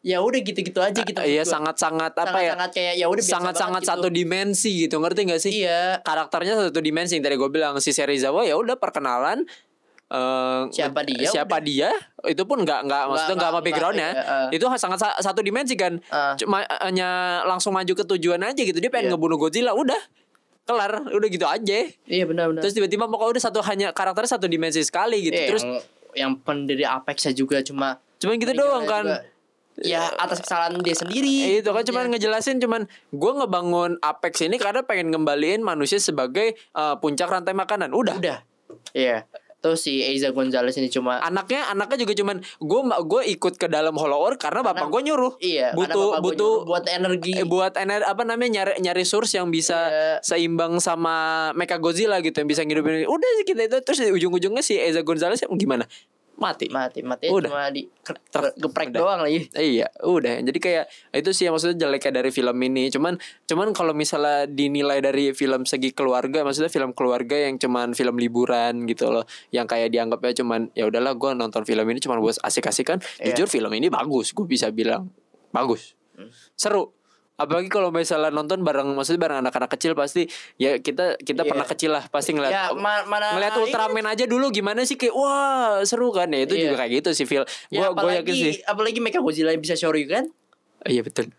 [0.06, 1.56] ya udah gitu-gitu aja gitu iya maksud gua.
[1.58, 3.90] sangat-sangat apa ya sangat kayak ya udah sangat-sangat gitu.
[3.92, 7.90] satu dimensi gitu ngerti gak sih iya karakternya satu dimensi yang tadi gue bilang si
[7.90, 9.42] Serizawa ya udah perkenalan
[10.08, 11.90] eh, Siapa dia, siapa dia
[12.24, 14.56] itu pun nggak nggak maksudnya nggak sama backgroundnya iya, eh.
[14.56, 16.38] itu sangat sa- satu dimensi kan Ah.
[16.38, 19.18] cuma hanya langsung maju ke tujuan aja gitu dia pengen Iya.
[19.18, 20.00] ngebunuh Godzilla udah
[20.68, 21.78] kelar udah gitu aja.
[22.04, 22.62] Iya benar-benar.
[22.62, 25.40] Terus tiba-tiba pokoknya udah satu hanya karakternya satu dimensi sekali gitu.
[25.40, 25.80] Iya, terus yang,
[26.14, 29.06] yang pendiri Apexnya juga cuma cuman gitu doang kan.
[29.08, 29.20] Juga,
[29.78, 31.36] ya atas kesalahan dia sendiri.
[31.48, 36.54] Eh, itu kan cuman ngejelasin cuman gue ngebangun Apex ini karena pengen ngembaliin manusia sebagai
[36.54, 37.96] eh, puncak rantai makanan.
[37.96, 38.20] Udah.
[38.20, 38.44] Udah.
[38.92, 39.24] Iya
[39.58, 43.98] terus si Eiza Gonzalez ini cuma anaknya anaknya juga cuman gue gue ikut ke dalam
[43.98, 45.34] Hollow Earth karena bapak Karena- gue nyuruh.
[45.42, 47.32] iya karena butuh butuh nyuruh buat energi.
[47.34, 50.14] eh, buat ener apa namanya nyari nyari source yang bisa Iya.
[50.22, 53.10] seimbang sama Mecha Godzilla gitu yang bisa ngidupin.
[53.10, 55.90] Udah sih kita itu terus ujung-ujungnya si Eza Gonzalez gimana
[56.38, 57.50] mati mati mati Udah.
[57.50, 57.90] cuma di
[58.62, 59.00] geprek udah.
[59.02, 60.38] doang lagi Iya, udah.
[60.46, 62.94] Jadi kayak itu sih yang maksudnya jeleknya dari film ini.
[62.94, 63.18] Cuman
[63.50, 68.86] cuman kalau misalnya dinilai dari film segi keluarga, maksudnya film keluarga yang cuman film liburan
[68.86, 73.02] gitu loh, yang kayak dianggapnya cuman ya udahlah gue nonton film ini cuman buat asik-asikan.
[73.18, 73.34] Iya.
[73.34, 75.10] Jujur film ini bagus, gue bisa bilang
[75.50, 76.30] bagus, Hmm.
[76.54, 76.97] seru.
[77.38, 81.50] Apalagi kalau misalnya nonton bareng, maksudnya bareng anak-anak kecil pasti ya kita kita Iya.
[81.54, 84.96] pernah kecil lah pasti ngeliat ya ma- mana ngeliat ini- Ultraman aja dulu gimana sih
[84.96, 86.64] kayak wah seru kan ya itu Iya.
[86.66, 87.46] juga kayak gitu sih Phil.
[87.46, 88.54] Gue ya, gue apalagi yakin sih.
[88.64, 90.34] apalagi Mecha Godzilla yang bisa Shoryuken
[90.84, 91.30] Iya betul.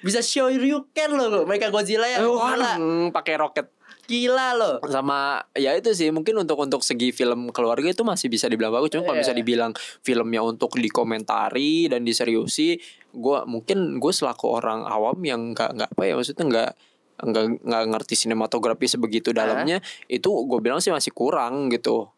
[0.00, 3.66] bisa Shoryuken loh Mecha Godzilla yang Hmm, pakai roket
[4.08, 8.48] gila loh sama ya itu sih mungkin untuk untuk segi film keluarga itu masih bisa
[8.48, 9.28] dibilang bagus cuma kalau Iya.
[9.28, 15.70] bisa dibilang filmnya untuk dikomentari dan diseriusi gue mungkin gue selaku orang awam yang nggak
[15.76, 16.70] nggak apa ya maksudnya nggak
[17.18, 22.08] nggak nggak ngerti sinematografi sebegitu dalamnya itu gue bilang sih masih kurang gitu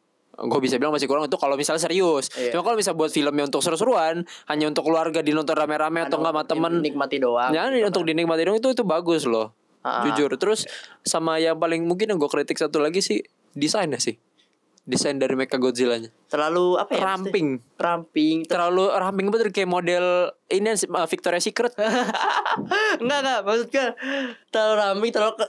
[0.41, 2.55] gue bisa bilang masih kurang itu kalau misalnya serius Iya.
[2.55, 6.43] cuma kalau bisa buat filmnya untuk seru-seruan hanya untuk keluarga dinonton rame-rame atau nggak sama
[6.47, 9.53] temen nikmati doang Ya untuk dinikmati dong itu itu bagus loh.
[9.81, 10.05] Ah.
[10.09, 10.33] Jujur.
[10.37, 10.69] Terus
[11.05, 13.25] sama yang paling mungkin yang gue kritik satu lagi sih
[13.57, 14.17] desainnya sih.
[14.81, 16.09] Desain dari Mecha Godzilla-nya.
[16.33, 17.61] terlalu apa ya Ramping.
[17.61, 17.79] maksudnya?
[17.79, 21.77] ramping Terlalu ramping banget kayak model ini uh, Victoria's Secret.
[23.03, 23.87] enggak enggak maksudnya
[24.49, 25.47] terlalu ramping terlalu ke,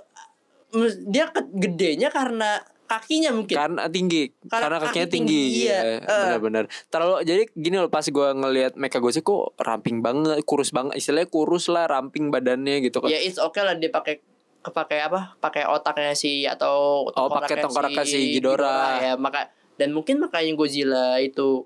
[1.09, 2.59] dia ke, gedenya karena
[2.91, 3.55] kakinya mungkin.
[3.55, 4.23] Karena tinggi.
[4.43, 5.79] Karena karena kakinya kaki tinggi, tinggi, iya.
[5.79, 5.99] Eh.
[6.03, 6.63] benar-benar.
[6.91, 11.31] Terlalu jadi gini loh pas gue ngelihat Mecha Godzilla kok ramping banget kurus banget istilahnya
[11.31, 13.07] kurus lah ramping badannya gitu kan.
[13.07, 14.19] Ya it's okay lah dia pakai
[14.59, 15.39] kepakai apa?
[15.39, 18.99] Pakai otaknya si atau Oh, pakai tengkoraknya si Ghidorah.
[18.99, 19.47] ya maka
[19.79, 21.65] dan mungkin makanya Godzilla itu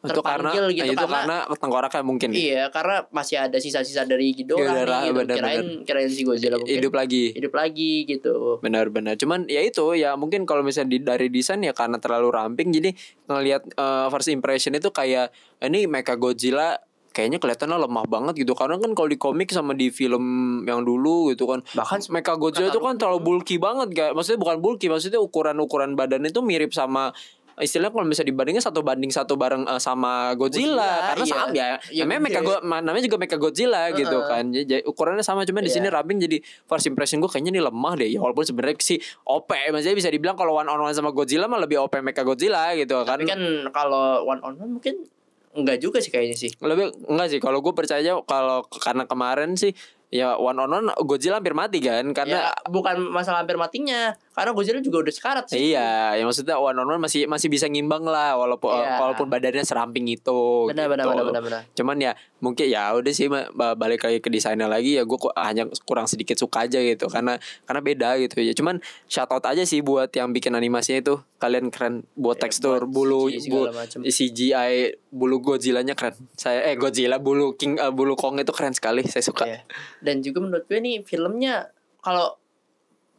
[0.00, 2.28] itu karena gitu itu karena, karena tengkoraknya mungkin.
[2.32, 5.18] Iya karena masih ada sisa-sisa dari Ghidorah, Ghidorah, nih gitu.
[5.20, 7.24] benar, kirain kirain si Godzilla mungkin hidup lagi.
[7.36, 8.34] hidup lagi gitu.
[8.64, 9.14] Benar-benar.
[9.20, 12.96] Cuman ya itu ya mungkin kalau misalnya di, dari desain ya karena terlalu ramping jadi
[13.28, 15.28] ngelihat eh, first impression itu kayak
[15.60, 18.54] ini Mecha Godzilla kayaknya kelihatannya lemah banget gitu.
[18.54, 20.24] Karena kan kalau di komik sama di film
[20.64, 24.56] yang dulu gitu kan Bahkan Mecha Godzilla itu kan terlalu bulky banget kayak maksudnya bukan
[24.62, 27.12] bulky maksudnya ukuran-ukuran badan itu mirip sama
[27.60, 31.30] istilahnya kalau misalnya dibandingin satu banding satu bareng eh, sama Godzilla, Godzilla, karena iya.
[31.30, 32.20] sama ya, Iya, namanya.
[32.20, 34.28] Mecha Go- namanya juga Mecha Godzilla gitu Heeh.
[34.28, 35.76] kan jadi, ukurannya sama cuman di Iya.
[35.76, 39.48] sini ramping jadi first impression gue kayaknya ini lemah deh ya walaupun sebenarnya sih OP
[39.70, 43.04] maksudnya bisa dibilang kalau one on one sama Godzilla mah lebih OP Mecha Godzilla gitu
[43.04, 45.04] kan tapi kan kalau one on one mungkin
[45.50, 49.74] enggak juga sih kayaknya sih lebih enggak sih kalau gue percaya kalau karena kemarin sih
[50.06, 54.50] ya one on one Godzilla hampir mati kan karena ya bukan masalah hampir matinya karena
[54.50, 58.00] Godzilla juga udah sekarat sih Iya, ya maksudnya one on one masih masih bisa ngimbang
[58.02, 58.96] lah walaupun Iya.
[58.96, 60.64] walaupun badannya seramping itu.
[60.66, 60.96] benar gitu.
[60.96, 64.64] benar benar benar Cuman ya mungkin ya udah sih ba- ba- balik lagi ke desainnya
[64.64, 68.50] lagi ya gue hanya kurang sedikit suka aja gitu karena karena beda gitu ya.
[68.50, 72.80] Cuman shout out aja sih buat yang bikin animasinya itu kalian keren buat Ya, tekstur
[72.82, 73.60] buat bulu CGI bu.
[74.02, 74.74] CGI
[75.10, 76.16] bulu Godzilla-nya keren.
[76.32, 79.04] Saya eh Godzilla bulu King eh, bulu Kong itu keren sekali.
[79.04, 79.44] Saya suka.
[79.44, 79.60] Iya.
[80.00, 82.39] dan juga menurut gue nih filmnya kalau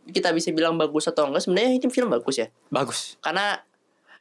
[0.08, 3.22] kita bisa bilang bagus atau enggak sebenarnya ini film bagus ya Bagus.
[3.22, 3.62] karena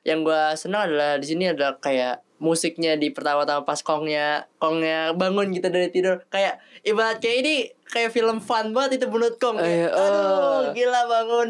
[0.00, 5.52] yang gue senang adalah di sini adalah kayak musiknya di pertama-tama pas kongnya kongnya bangun
[5.52, 9.84] gitu dari tidur kayak ibarat kayak ini kayak film fun banget itu menurut kong Eh,
[9.84, 10.32] Kayak, aduh
[10.64, 10.72] eh.
[10.72, 11.48] gila bangun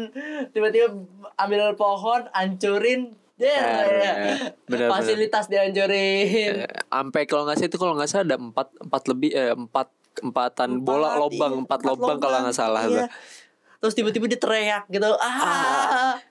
[0.51, 0.87] tiba-tiba
[1.39, 2.27] ambil pohon
[2.59, 3.15] Keren.
[3.39, 4.13] ya.
[4.69, 4.89] Bener-bener.
[4.91, 6.61] Fasilitas dihancurin.
[6.61, 9.87] Eh, Sampai kalau nggak salah itu kalau nggak salah ada empat empat lebih eh, empat
[10.19, 13.07] empatan bola Empat, lobang iya, empat lobang kalau nggak salah iya.
[13.81, 15.09] Terus tiba-tiba dia teriak gitu.
[15.17, 16.21] Ah.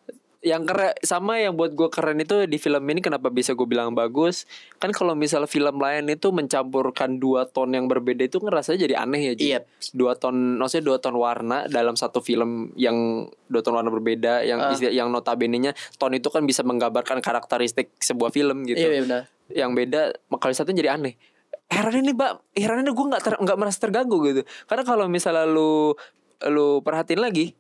[0.40, 3.92] yang keren sama yang buat gue keren itu di film ini kenapa bisa gue bilang
[3.92, 8.96] bagus kan kalau misal film lain itu mencampurkan dua ton yang berbeda itu ngerasa jadi
[8.96, 9.44] aneh ya Ji.
[9.46, 9.60] Iya.
[9.92, 12.96] dua ton maksudnya dua ton warna dalam satu film yang
[13.44, 14.72] dua ton warna berbeda yang Ah.
[14.72, 19.00] istilah- yang notabene nya ton itu kan bisa menggambarkan karakteristik sebuah film gitu Iya, iya
[19.04, 19.22] benar.
[19.52, 20.00] yang beda
[20.32, 21.20] kalau satu jadi aneh
[21.68, 25.44] heran ini mbak heran ini gue nggak ter- nggak merasa terganggu gitu karena kalau misalnya
[25.44, 25.92] lu
[26.46, 27.52] lu perhatiin lagi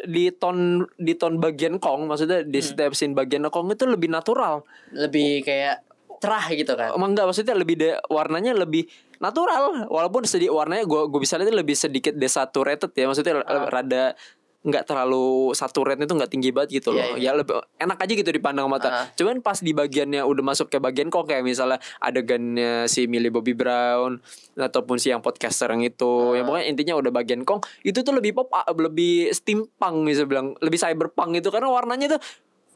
[0.00, 2.66] di ton di ton bagian kong maksudnya di Hmm.
[2.66, 5.86] setiap scene bagian kong itu lebih natural Lebih kayak
[6.18, 6.90] cerah gitu kan.
[6.90, 8.88] emang enggak maksudnya lebih de, warnanya lebih
[9.20, 13.68] natural walaupun sedikit warnanya gue gue bisa lihat lebih sedikit desaturated ya maksudnya Ah.
[13.68, 14.18] rada
[14.64, 18.30] nggak terlalu saturate itu nggak tinggi banget gitu loh Iya, ya lebih enak aja gitu
[18.30, 19.04] dipandang mata Ah.
[19.12, 23.52] cuman pas di bagiannya udah masuk ke bagian kok kayak misalnya adegannya si Millie Bobby
[23.52, 24.24] Brown
[24.54, 26.40] ataupun si yang podcaster yang itu Ah.
[26.40, 30.56] yang pokoknya intinya udah bagian kong itu tuh lebih pop ah, lebih steampunk bisa bilang
[30.58, 32.20] lebih cyberpunk gitu karena warnanya tuh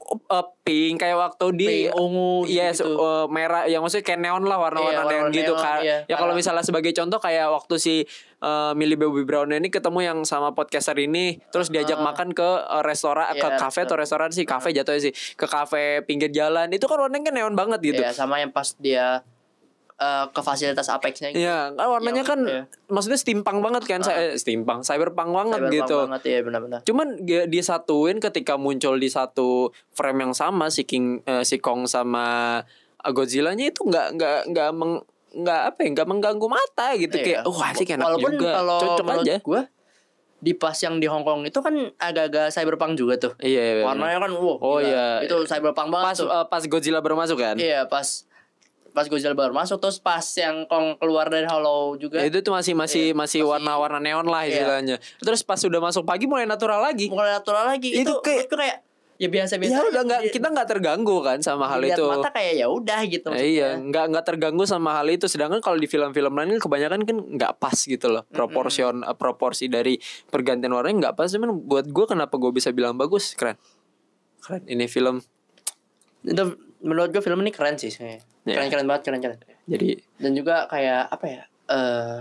[0.08, 2.96] uh, pink kayak waktu di Pink, ungu Yes, gitu.
[2.96, 5.80] uh, merah yang maksudnya kayak neon lah warna-warna Iya, neon gitu neon, kan.
[5.84, 5.98] iya.
[6.04, 7.94] Ya kalau misalnya sebagai contoh kayak waktu si
[8.38, 12.04] uh, Millie Bobby Brown ini ketemu yang sama podcaster ini terus diajak Ah.
[12.04, 16.02] makan ke uh, restoran ke Iya, kafe atau restoran sih kafe jatuhnya sih ke kafe
[16.02, 18.00] pinggir jalan itu kan warnanya kan neon banget gitu.
[18.00, 19.20] Iya, sama yang pas dia
[19.98, 21.42] eh, ke fasilitas Apex-nya gitu.
[21.42, 22.62] Iya, kan warnanya Yang- kan iya.
[22.86, 25.96] maksudnya steampunk banget kan, saya steampunk, cyberpunk banget Cyberpunk gitu.
[26.06, 26.80] banget ya benar-benar.
[26.82, 31.84] Cuman dia disatuin ketika muncul di satu frame yang sama si King eh, si Kong
[31.84, 32.62] sama
[33.00, 37.24] Godzilla-nya itu nggak nggak nggak meng nggak apa ya nggak mengganggu mata gitu Iya.
[37.24, 39.62] kayak wah asik enak Walaupun juga kalau cocok aja gua
[40.38, 43.32] di pas yang di Hong Kong itu kan agak-agak cyberpunk juga tuh.
[43.40, 44.54] iya iya Warnanya kan wow.
[44.56, 44.86] Oh, gila.
[44.86, 45.06] iya.
[45.20, 46.28] Itu cyberpunk banget pas tuh.
[46.28, 48.22] eh, pas Godzilla baru masuk kan Iya, pas
[48.90, 52.20] pas Godzilla baru masuk terus pas yang Kong keluar dari Hollow juga.
[52.20, 54.52] itu tuh masih masih Iya, masih warna-warna neon lah Iya.
[54.58, 57.92] istilahnya terus pas sudah masuk pagi mulai natural lagi mulai natural lagi.
[57.92, 58.78] Itu Itu, kayak- kayak, kayak
[59.18, 59.74] ya biasa-biasa.
[59.74, 63.26] ya udah nggak kita nggak terganggu kan sama hal itu mata kayak ya udah gitu
[63.26, 63.50] Eh, maksudnya.
[63.50, 65.26] iya, nggak nggak terganggu sama hal itu.
[65.26, 68.22] Sedangkan kalau di film-film lain kan kebanyakan kan nggak pas gitu loh.
[68.28, 71.26] Proporsion eh, proporsi dari pergantian warnanya nggak pas.
[71.28, 73.58] Cuman buat gue kenapa gue bisa bilang bagus, keren,
[74.38, 74.62] keren.
[74.64, 75.18] Ini film.
[76.20, 78.22] Itu menurut gue film ini keren sih sebenarnya.
[78.42, 78.54] Iya.
[78.54, 79.38] Keren-keren banget, keren-keren.
[79.64, 81.42] Jadi Dan juga kayak apa ya?
[81.68, 82.18] eh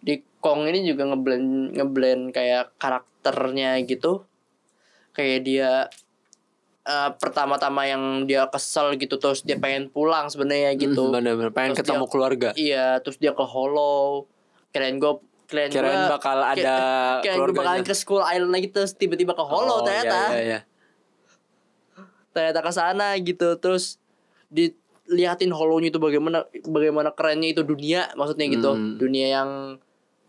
[0.00, 4.26] di Kong ini juga ngeblend ngeblend kayak karakternya gitu.
[5.10, 5.70] Kayak dia
[6.82, 11.08] eh, pertama-tama yang dia kesel gitu terus dia pengen pulang sebenarnya gitu.
[11.08, 12.48] bener-bener pengen Terus ketemu dia- keluarga.
[12.54, 14.28] Iya, terus dia ke Hollow.
[14.68, 15.12] Kirain gue
[15.46, 16.74] kirain, Kirain gua- bakal ada
[17.22, 20.18] kirain gue bakalan ke School Island lagi terus tiba-tiba ke Oh, Hollow ternyata.
[20.28, 20.60] Iya, iya, iya.
[22.34, 23.54] Ternyata ke sana gitu.
[23.56, 24.02] Terus
[24.50, 28.70] dilihatin Hollow-nya itu bagaimana bagaimana kerennya itu dunia maksudnya gitu.
[28.74, 28.98] Hmm.
[28.98, 29.50] Dunia yang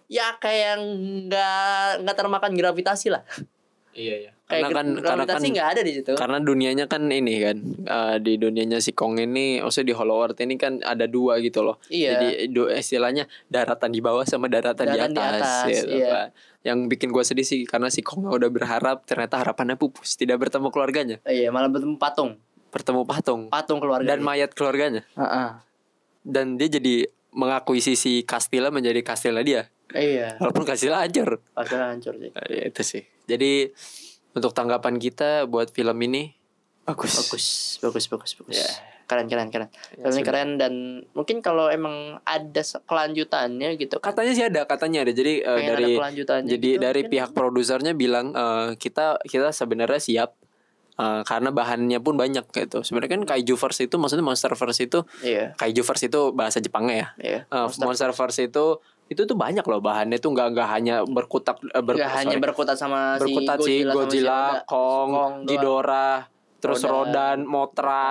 [0.06, 0.84] ya kayak yang
[1.28, 3.26] nggak nggak termakan gravitasi lah.
[3.96, 4.32] Iya, iya.
[4.46, 6.14] Karena kan karena kan nggak ada di situ.
[6.14, 10.38] karena dunianya kan ini kan eh, di dunianya si Kong ini, maksudnya di Hollow Earth
[10.38, 11.82] ini kan ada dua gitu loh.
[11.88, 12.14] Iya.
[12.14, 15.42] Jadi du- istilahnya daratan di bawah sama daratan, di Daratan di atas.
[15.42, 16.10] atas, gitu, iya.
[16.12, 16.28] Pak.
[16.62, 20.68] Yang bikin gue sedih sih karena si Kong udah berharap ternyata harapannya pupus, tidak bertemu
[20.70, 22.38] keluarganya, Iya, malah bertemu patung.
[22.70, 24.04] bertemu patung Patung keluarga.
[24.06, 25.08] dan mayat keluarganya.
[25.16, 25.50] Heeh.
[26.22, 31.40] Dan dia jadi mengakuisisi Castilla menjadi Castilla dia, Iya, walaupun Castilla hancur.
[31.54, 32.30] akhirnya hancur sih.
[32.30, 33.04] Eh, ya itu sih.
[33.26, 33.74] Jadi
[34.32, 36.34] untuk tanggapan kita buat film ini
[36.84, 37.18] bagus.
[37.18, 37.46] Bagus,
[37.82, 38.58] bagus, bagus, bagus.
[38.58, 38.70] Ya.
[39.06, 39.70] Keren, keren, keren.
[39.94, 40.26] Ya, Filmnya sudah.
[40.26, 40.74] keren dan
[41.14, 44.14] mungkin kalau emang ada kelanjutannya gitu kan.
[44.14, 45.14] Katanya sih ada, katanya ada.
[45.14, 47.14] Jadi ada dari kelanjutannya jadi gitu, dari mungkin.
[47.14, 50.34] pihak produsernya bilang eh, kita kita sebenarnya siap
[50.98, 52.82] eh, karena bahannya pun banyak gitu.
[52.82, 56.96] Sebenarnya kan kaiju verse itu maksudnya monster verse itu Iya, kaiju verse itu bahasa Jepangnya
[56.98, 57.08] ya.
[57.22, 57.40] iya.
[57.46, 61.84] Eh, monster verse itu itu tuh banyak loh bahannya tuh nggak nggak hanya berkutak eh,
[61.86, 65.34] ber- Nggak hanya berkutat sama berkutat si si Godzilla, Godzilla, si Kong, Kong.
[65.46, 66.18] Ghidorah,
[66.58, 66.94] terus Rodan.
[66.94, 68.06] Rodan, Motra,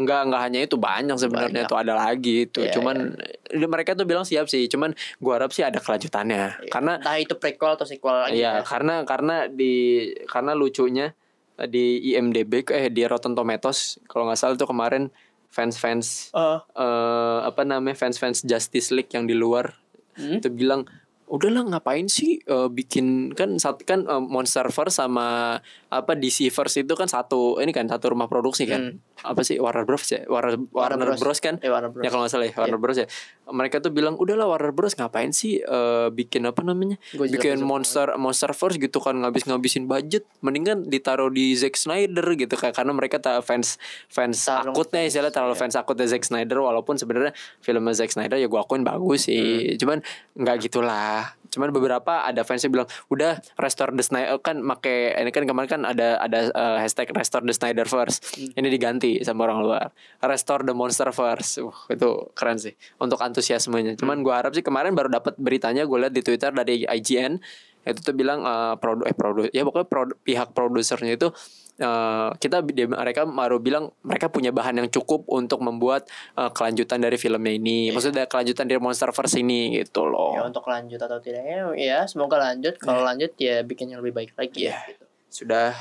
[0.00, 2.64] Enggak, enggak hanya itu banyak sebenarnya tuh ada lagi itu.
[2.64, 3.20] Iya, cuman
[3.52, 6.64] eh, mereka tuh bilang siap sih, cuman gua harap sih ada kelanjutannya.
[6.64, 6.70] Iya.
[6.72, 8.64] Karena entah itu prequel atau sequel lagi iya, ya.
[8.64, 11.12] karena karena di karena lucunya
[11.60, 15.12] eh, di IMDb eh di Rotten Tomatoes kalau nggak salah tuh kemarin
[15.52, 19.76] fans-fans Eh, eh apa namanya fans-fans Justice League yang di luar
[20.20, 20.40] Hmm?
[20.52, 20.84] bilang
[21.30, 25.58] udahlah ngapain sih eh, bikin kan saat kan eh, Monsterverse sama
[25.90, 28.98] apa DCverse itu kan satu ini kan satu rumah produksi kan?
[29.22, 30.06] Apa sih Warner Bros.
[30.10, 30.22] ya?
[30.26, 31.20] Warner, Warner, Bros.
[31.22, 31.38] Bros.
[31.42, 31.58] kan?
[31.62, 32.02] Eh, Warner Bros.
[32.06, 33.06] ya kalau nggak salah ya Warner Bros ya.
[33.50, 36.98] Mereka tuh bilang udahlah Warner Bros ngapain sih eh, bikin apa namanya?
[37.14, 40.26] Godzilla bikin versus monster Monsterverse gitu kan ngabis ngabisin budget.
[40.42, 43.78] Mendingan ditaruh di Zack Snyder gitu kan karena mereka tak fans
[44.10, 46.58] fans Terlalu akutnya istilah terlalu fans akutnya Zack Snyder.
[46.58, 49.74] Walaupun sebenarnya filmnya Zack Snyder ya gua akuin bagus sih.
[49.78, 50.06] Cuman
[50.38, 51.19] nggak gitulah
[51.50, 55.82] cuman beberapa ada fansnya bilang udah restore the Snyder kan make ini kan kemarin kan
[55.82, 58.22] ada ada eh, hashtag restore the Snyderverse.
[58.54, 59.86] Ini diganti sama orang luar.
[60.22, 61.58] Restore the Monsterverse.
[61.58, 62.08] Uh, itu
[62.38, 62.78] keren sih.
[63.02, 63.98] Untuk antusiasmenya.
[63.98, 67.42] Cuman gua harap sih kemarin baru dapat beritanya gue lihat di Twitter dari IGN
[67.80, 71.32] itu tuh bilang eh, produ eh produ ya pokoknya produ- pihak produsernya itu
[71.80, 76.04] eh, kita dia, mereka baru bilang mereka punya bahan yang cukup untuk membuat
[76.34, 81.00] eh, kelanjutan dari filmnya ini maksudnya kelanjutan dari Monsterverse ini gitu loh Ya untuk lanjut
[81.00, 82.76] atau tidak ya, ya semoga lanjut.
[82.76, 84.76] Kalau lanjut ya bikin yang lebih baik lagi ya.
[84.86, 85.04] Gitu.
[85.30, 85.72] sudah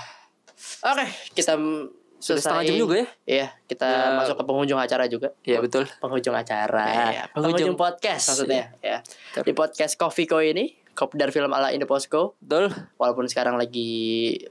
[0.83, 1.55] Oke, kita
[2.19, 4.11] sudah setengah jam juga ya Iya, kita Ya.
[4.13, 5.31] masuk ke penghujung acara juga.
[5.41, 6.83] Iya betul Penghujung acara.
[6.83, 8.99] Iya, penghujung, penghujung- podcast maksudnya ya.
[9.39, 12.35] Di podcast Coffee Co ini, kopi dari film ala Indoposco.
[12.37, 13.87] betul Walaupun sekarang lagi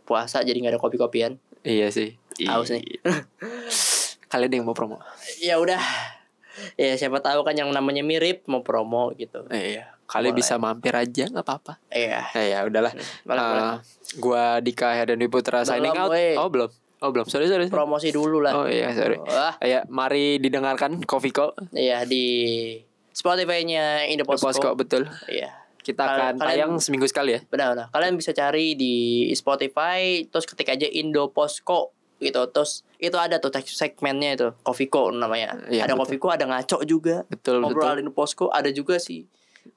[0.02, 1.36] puasa jadi nggak ada kopi-kopian.
[1.60, 2.80] iya sih Haus nih.
[4.26, 4.96] kalian yang mau promo
[5.36, 5.80] Ya udah.
[6.74, 9.44] Ya siapa tahu kan yang namanya mirip mau promo gitu.
[9.48, 12.24] iya kalian bisa mampir aja nggak apa-apa Iya.
[12.32, 12.96] Eh, ya udahlah.
[12.96, 13.76] Eh,
[14.16, 16.32] gua Dika dan Putra signing Belum, out weh.
[16.34, 17.68] oh belum oh belum sorry sorry.
[17.68, 18.56] Promosi dulu lah.
[18.56, 22.24] oh iya sorry Wah, ya mari didengarkan Coffee Co iya di
[23.12, 24.48] Spotify-nya Indoposco.
[24.48, 25.52] Posko betul Iya.
[25.88, 27.86] Kita akan kalian- tayang seminggu sekali ya Benar, benar.
[27.88, 28.94] Kalian bisa cari di
[29.32, 32.44] Spotify, terus ketik aja Indoposco gitu.
[32.46, 35.56] Terus itu ada tuh segmennya itu, Coffeeco namanya.
[35.66, 36.00] Iya, ada betul.
[36.04, 37.24] Coffeeco, ada ngaco juga.
[37.26, 39.24] betul Ngobrol ala betul Indoposco, ada juga sih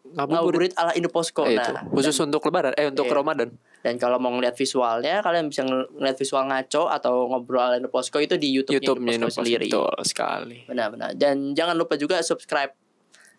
[0.03, 1.43] ngabuburit ngabuburit ala Indoposco.
[1.45, 3.15] Eh, Nah, itu khusus untuk lebaran eh untuk Iya.
[3.15, 3.49] Ramadan
[3.79, 8.17] dan kalau mau ngeliat visualnya, kalian bisa ng- ngeliat visual ngaco atau ngobrol ala Indoposco
[8.17, 9.67] itu di YouTube-nya Indoposco Indopost sendiri.
[9.67, 11.09] betul sekali Benar-benar.
[11.13, 12.75] Dan jangan lupa juga subscribe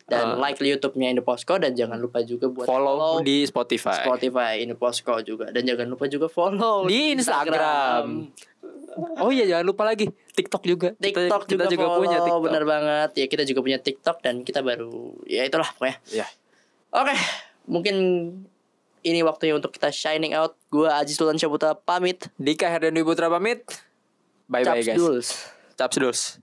[0.04, 0.38] dan Ah.
[0.38, 5.62] like YouTube-nya Indoposco dan jangan lupa juga buat follow, di Spotify Spotify Indoposco juga dan
[5.62, 8.28] jangan lupa juga follow di Instagram.
[9.16, 10.88] Oh iya jangan lupa lagi TikTok juga.
[10.92, 12.40] Kita- TikTok kita, juga, juga follow, punya TikTok.
[12.44, 14.92] bener banget ya kita juga punya TikTok dan kita baru
[15.24, 16.26] ya itulah pokoknya Iya.
[16.92, 17.14] oke
[17.64, 17.96] mungkin
[19.00, 23.64] ini waktunya untuk kita shining out gua Aziz Sultan Syaputra pamit Dika Herdani Putra pamit.
[24.44, 24.98] Bye bye Caps guys.
[24.98, 25.28] Duls.
[25.74, 26.41] Caps Duls.